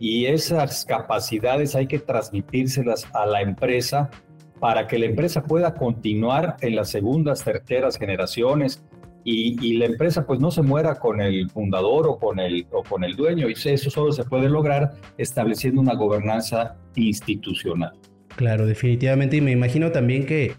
Y 0.00 0.26
esas 0.26 0.84
capacidades 0.84 1.76
hay 1.76 1.86
que 1.86 2.00
transmitírselas 2.00 3.06
a 3.14 3.24
la 3.26 3.40
empresa 3.40 4.10
para 4.60 4.86
que 4.86 4.98
la 4.98 5.06
empresa 5.06 5.42
pueda 5.42 5.74
continuar 5.74 6.56
en 6.60 6.76
las 6.76 6.90
segundas, 6.90 7.44
terceras 7.44 7.96
generaciones 7.96 8.82
y, 9.24 9.76
la 9.76 9.84
empresa 9.84 10.26
pues 10.26 10.40
no 10.40 10.50
se 10.50 10.62
muera 10.62 10.94
con 10.94 11.20
el 11.20 11.50
fundador 11.50 12.06
o 12.06 12.18
con 12.18 12.38
el, 12.40 12.66
o 12.70 12.82
con 12.82 13.04
el 13.04 13.14
dueño. 13.14 13.48
Y 13.48 13.52
eso 13.52 13.90
solo 13.90 14.12
se 14.12 14.24
puede 14.24 14.48
lograr 14.48 14.92
estableciendo 15.18 15.82
una 15.82 15.94
gobernanza 15.94 16.76
institucional. 16.94 17.92
Claro, 18.36 18.66
definitivamente. 18.66 19.36
Y 19.36 19.40
me 19.42 19.50
imagino 19.50 19.92
también 19.92 20.24
que 20.24 20.54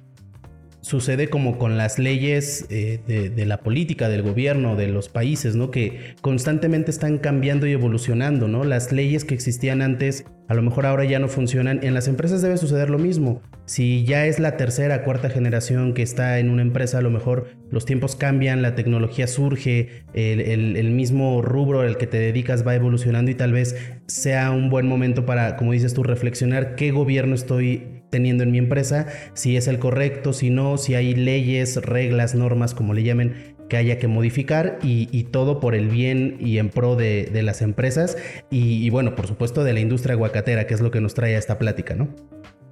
sucede 0.82 1.30
como 1.30 1.58
con 1.58 1.78
las 1.78 2.00
leyes 2.00 2.66
eh, 2.70 3.00
de, 3.06 3.46
la 3.46 3.60
política, 3.62 4.10
del 4.10 4.22
gobierno, 4.22 4.76
de 4.76 4.88
los 4.88 5.10
países, 5.10 5.56
¿no? 5.56 5.72
Que 5.72 6.16
constantemente 6.22 6.92
están 6.92 7.18
cambiando 7.18 7.68
y 7.68 7.72
evolucionando, 7.72 8.48
¿no? 8.48 8.64
Las 8.64 8.92
leyes 8.92 9.26
que 9.26 9.34
existían 9.34 9.82
antes, 9.82 10.26
a 10.48 10.54
lo 10.54 10.62
mejor 10.62 10.86
ahora 10.86 11.04
ya 11.06 11.20
no 11.20 11.28
funcionan. 11.28 11.80
En 11.84 11.94
las 11.94 12.08
empresas 12.08 12.42
debe 12.42 12.58
suceder 12.58 12.90
lo 12.90 12.98
mismo. 12.98 13.42
Si 13.66 14.06
ya 14.06 14.26
es 14.26 14.40
la 14.40 14.58
tercera, 14.58 15.04
cuarta 15.04 15.30
generación 15.30 15.94
que 15.94 16.02
está 16.02 16.40
en 16.40 16.50
una 16.50 16.62
empresa, 16.62 17.00
a 17.00 17.02
lo 17.02 17.12
mejor 17.12 17.48
los 17.70 17.86
tiempos 17.86 18.16
cambian, 18.16 18.62
la 18.62 18.76
tecnología 18.76 19.28
surge, 19.28 20.04
el, 20.14 20.76
el 20.76 20.92
mismo 20.92 21.42
rubro 21.42 21.82
al 21.82 21.98
que 21.98 22.08
te 22.08 22.18
dedicas 22.18 22.66
va 22.66 22.74
evolucionando 22.74 23.30
y 23.30 23.36
tal 23.36 23.52
vez 23.52 23.76
sea 24.08 24.52
un 24.52 24.70
buen 24.70 24.88
momento 24.88 25.26
para, 25.26 25.56
como 25.56 25.74
dices 25.74 25.94
tú, 25.94 26.04
reflexionar 26.04 26.76
qué 26.76 26.92
gobierno 26.92 27.36
estoy 27.36 27.99
teniendo 28.10 28.44
en 28.44 28.52
mi 28.52 28.58
empresa, 28.58 29.08
si 29.34 29.58
es 29.58 29.68
el 29.68 29.80
correcto, 29.80 30.34
si 30.34 30.50
no, 30.50 30.78
si 30.78 30.96
hay 30.96 31.16
leyes, 31.16 31.78
reglas, 31.78 32.36
normas, 32.36 32.74
como 32.74 32.94
le 32.94 33.04
llamen, 33.04 33.56
que 33.70 33.78
haya 33.78 34.00
que 34.00 34.08
modificar 34.08 34.80
y, 34.84 35.24
todo 35.26 35.60
por 35.60 35.76
el 35.76 35.90
bien 35.90 36.38
y 36.40 36.58
en 36.58 36.70
pro 36.70 36.96
de, 36.96 37.30
las 37.44 37.62
empresas 37.62 38.18
y, 38.50 38.90
bueno, 38.90 39.16
por 39.16 39.28
supuesto 39.28 39.64
de 39.64 39.74
la 39.74 39.80
industria 39.80 40.16
aguacatera, 40.16 40.68
que 40.68 40.74
es 40.74 40.82
lo 40.82 40.92
que 40.92 41.00
nos 41.00 41.14
trae 41.14 41.36
a 41.36 41.40
esta 41.40 41.58
plática, 41.58 41.96
¿no? 41.96 42.10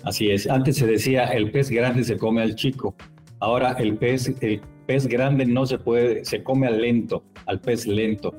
Así 0.04 0.32
es, 0.32 0.50
antes 0.50 0.78
se 0.78 0.88
decía 0.88 1.26
el 1.26 1.52
pez 1.52 1.70
grande 1.70 2.04
se 2.04 2.18
come 2.18 2.42
al 2.42 2.56
chico, 2.56 2.96
ahora 3.40 3.74
el 3.74 3.96
pez, 3.98 4.34
el 4.42 4.62
pez 4.86 5.08
grande 5.08 5.46
no 5.46 5.66
se 5.66 5.78
puede, 5.78 6.26
se 6.26 6.44
come 6.44 6.68
al 6.68 6.82
lento, 6.82 7.24
al 7.46 7.60
pez 7.62 7.86
lento. 7.86 8.34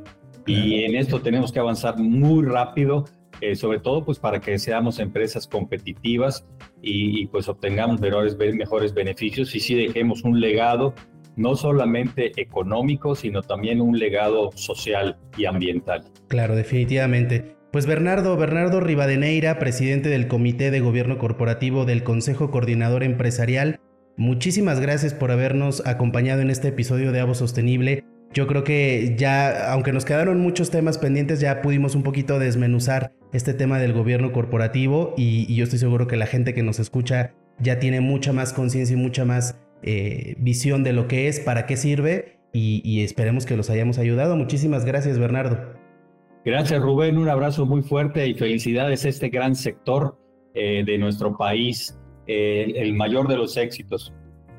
Y 0.47 0.85
en 0.85 0.97
esto 0.97 1.21
tenemos 1.21 1.53
que 1.53 1.59
avanzar 1.59 1.99
muy 1.99 2.45
rápido 2.45 3.05
eh, 3.41 3.55
sobre 3.57 3.81
todo 3.81 4.05
pues 4.05 4.19
para 4.19 4.41
que 4.41 4.59
seamos 4.59 4.99
empresas 4.99 5.47
competitivas 5.47 6.47
y, 6.83 7.27
pues 7.27 7.49
obtengamos 7.49 8.01
mejores, 8.01 8.37
mejores 8.37 8.95
beneficios 8.95 9.55
y 9.55 9.61
sí 9.61 9.75
dejemos 9.75 10.25
un 10.25 10.41
legado 10.41 10.95
no 11.37 11.55
solamente 11.55 12.33
económico, 12.41 13.15
sino 13.15 13.43
también 13.43 13.81
un 13.81 13.99
legado 13.99 14.51
social 14.55 15.19
y 15.37 15.47
ambiental. 15.47 16.05
Claro, 16.27 16.57
definitivamente. 16.57 17.57
Pues 17.71 17.87
Bernardo, 17.87 18.37
Bernardo 18.37 18.81
Rivadeneira, 18.81 19.59
presidente 19.59 20.09
del 20.09 20.27
Comité 20.27 20.71
de 20.71 20.81
Gobierno 20.81 21.19
Corporativo 21.19 21.85
del 21.85 22.03
Consejo 22.03 22.51
Coordinador 22.51 23.05
Empresarial, 23.05 23.79
muchísimas 24.17 24.81
gracias 24.81 25.15
por 25.15 25.31
habernos 25.31 25.87
acompañado 25.87 26.41
en 26.41 26.51
este 26.51 26.69
episodio 26.69 27.13
de 27.13 27.21
Avo 27.21 27.35
Sostenible. 27.35 28.05
Yo 28.33 28.47
creo 28.47 28.63
que 28.63 29.15
ya, 29.17 29.73
aunque 29.73 29.93
nos 29.93 30.05
quedaron 30.05 30.41
muchos 30.41 30.71
temas 30.71 30.99
pendientes, 30.99 31.41
ya 31.41 31.63
pudimos 31.63 31.95
un 31.95 32.03
poquito 32.03 32.39
desmenuzar 32.39 33.13
este 33.33 33.55
tema 33.55 33.79
del 33.79 33.93
gobierno 33.93 34.33
corporativo 34.33 35.15
y, 35.17 35.55
yo 35.55 35.65
estoy 35.65 35.79
seguro 35.79 36.07
que 36.07 36.17
la 36.17 36.27
gente 36.27 36.55
que 36.55 36.63
nos 36.63 36.79
escucha 36.79 37.35
ya 37.59 37.79
tiene 37.79 38.01
mucha 38.01 38.33
más 38.33 38.53
conciencia 38.53 38.95
y 38.95 38.99
mucha 38.99 39.25
más 39.25 39.59
eh, 39.83 40.35
visión 40.39 40.85
de 40.85 40.93
lo 40.93 41.09
que 41.09 41.29
es, 41.29 41.41
para 41.41 41.67
qué 41.67 41.77
sirve 41.77 42.39
y, 42.53 43.03
esperemos 43.03 43.47
que 43.47 43.57
los 43.57 43.71
hayamos 43.71 43.99
ayudado. 43.99 44.37
Muchísimas 44.37 44.85
gracias, 44.85 45.19
Bernardo. 45.19 45.75
Gracias, 46.45 46.81
Rubén. 46.81 47.19
Un 47.19 47.29
abrazo 47.29 47.67
muy 47.67 47.83
fuerte 47.83 48.27
y 48.27 48.35
felicidades 48.35 49.05
a 49.05 49.09
este 49.09 49.29
gran 49.29 49.55
sector 49.55 50.19
eh, 50.55 50.83
de 50.85 50.99
nuestro 50.99 51.37
país, 51.37 51.99
eh, 52.27 52.73
el 52.77 52.95
mayor 52.95 53.29
de 53.29 53.37
los 53.37 53.57
éxitos. 53.57 54.13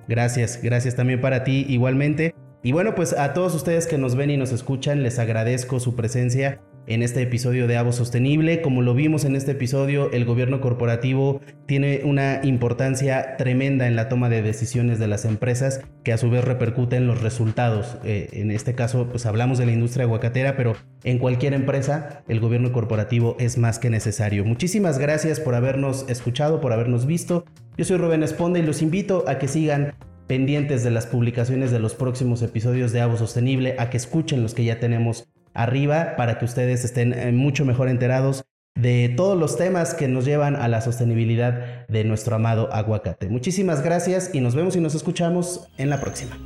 Gracias, 0.08 0.62
gracias 0.62 0.96
también 0.96 1.22
para 1.22 1.44
ti 1.44 1.66
igualmente. 1.70 2.34
Y 2.62 2.74
bueno, 2.74 2.94
pues 2.94 3.14
a 3.14 3.34
todos 3.34 3.56
ustedes 3.56 3.88
que 3.88 3.98
nos 3.98 4.16
ven 4.16 4.32
y 4.32 4.38
nos 4.38 4.52
escuchan, 4.52 5.02
les 5.02 5.18
agradezco 5.18 5.80
su 5.80 5.96
presencia 5.96 6.60
en 6.88 7.04
este 7.04 7.22
episodio 7.22 7.68
de 7.68 7.78
Avo 7.78 7.94
Sostenible. 7.94 8.62
Como 8.62 8.82
lo 8.82 8.94
vimos 8.94 9.24
en 9.24 9.38
este 9.38 9.52
episodio, 9.52 10.12
el 10.12 10.26
gobierno 10.26 10.60
corporativo 10.60 11.40
tiene 11.68 12.02
una 12.04 12.42
importancia 12.44 13.38
tremenda 13.38 13.88
en 13.88 13.96
la 13.96 14.10
toma 14.10 14.28
de 14.28 14.42
decisiones 14.42 15.00
de 15.00 15.08
las 15.08 15.24
empresas 15.24 15.82
que 16.04 16.12
a 16.12 16.18
su 16.18 16.30
vez 16.30 16.44
repercuten 16.44 17.04
en 17.04 17.08
los 17.08 17.22
resultados. 17.22 17.98
Eh, 18.04 18.28
en 18.34 18.52
este 18.52 18.76
caso, 18.76 19.08
pues 19.10 19.26
hablamos 19.26 19.58
de 19.58 19.68
la 19.68 19.72
industria 19.72 20.04
aguacatera, 20.04 20.58
pero 20.58 20.76
en 21.06 21.20
cualquier 21.20 21.54
empresa 21.54 22.24
el 22.28 22.42
gobierno 22.42 22.74
corporativo 22.74 23.38
es 23.40 23.58
más 23.58 23.80
que 23.80 23.90
necesario. 23.90 24.44
Muchísimas 24.44 24.98
gracias 24.98 25.40
por 25.40 25.56
habernos 25.56 26.06
escuchado, 26.10 26.60
por 26.60 26.74
habernos 26.74 27.06
visto. 27.06 27.46
Yo 27.78 27.86
soy 27.86 27.96
Rubén 27.96 28.24
Esponda 28.24 28.60
y 28.60 28.64
los 28.64 28.82
invito 28.82 29.24
a 29.28 29.38
que 29.38 29.48
sigan 29.48 29.94
pendientes 30.30 30.84
de 30.84 30.92
las 30.92 31.08
publicaciones 31.08 31.72
de 31.72 31.80
los 31.80 31.96
próximos 31.96 32.44
episodios 32.44 32.92
de 32.92 33.02
Avo 33.02 33.18
Sostenible, 33.18 33.76
a 33.80 33.90
que 33.90 33.98
escuchen 33.98 34.44
los 34.44 34.54
que 34.54 34.64
ya 34.64 34.80
tenemos 34.80 35.28
arriba 35.56 36.14
para 36.18 36.38
que 36.38 36.46
ustedes 36.46 36.86
estén 36.86 37.14
eh, 37.14 37.32
mucho 37.32 37.66
mejor 37.66 37.90
enterados 37.90 38.46
de 38.76 39.12
todos 39.18 39.36
los 39.36 39.58
temas 39.58 39.96
que 39.96 40.08
nos 40.08 40.26
llevan 40.26 40.56
a 40.56 40.68
la 40.68 40.82
sostenibilidad 40.82 41.88
de 41.88 42.04
nuestro 42.04 42.36
amado 42.36 42.72
aguacate. 42.72 43.28
Muchísimas 43.28 43.84
gracias 43.84 44.30
y 44.32 44.40
nos 44.40 44.54
vemos 44.54 44.76
y 44.76 44.80
nos 44.80 44.94
escuchamos 44.94 45.68
en 45.80 45.90
la 45.90 46.00
próxima. 46.00 46.38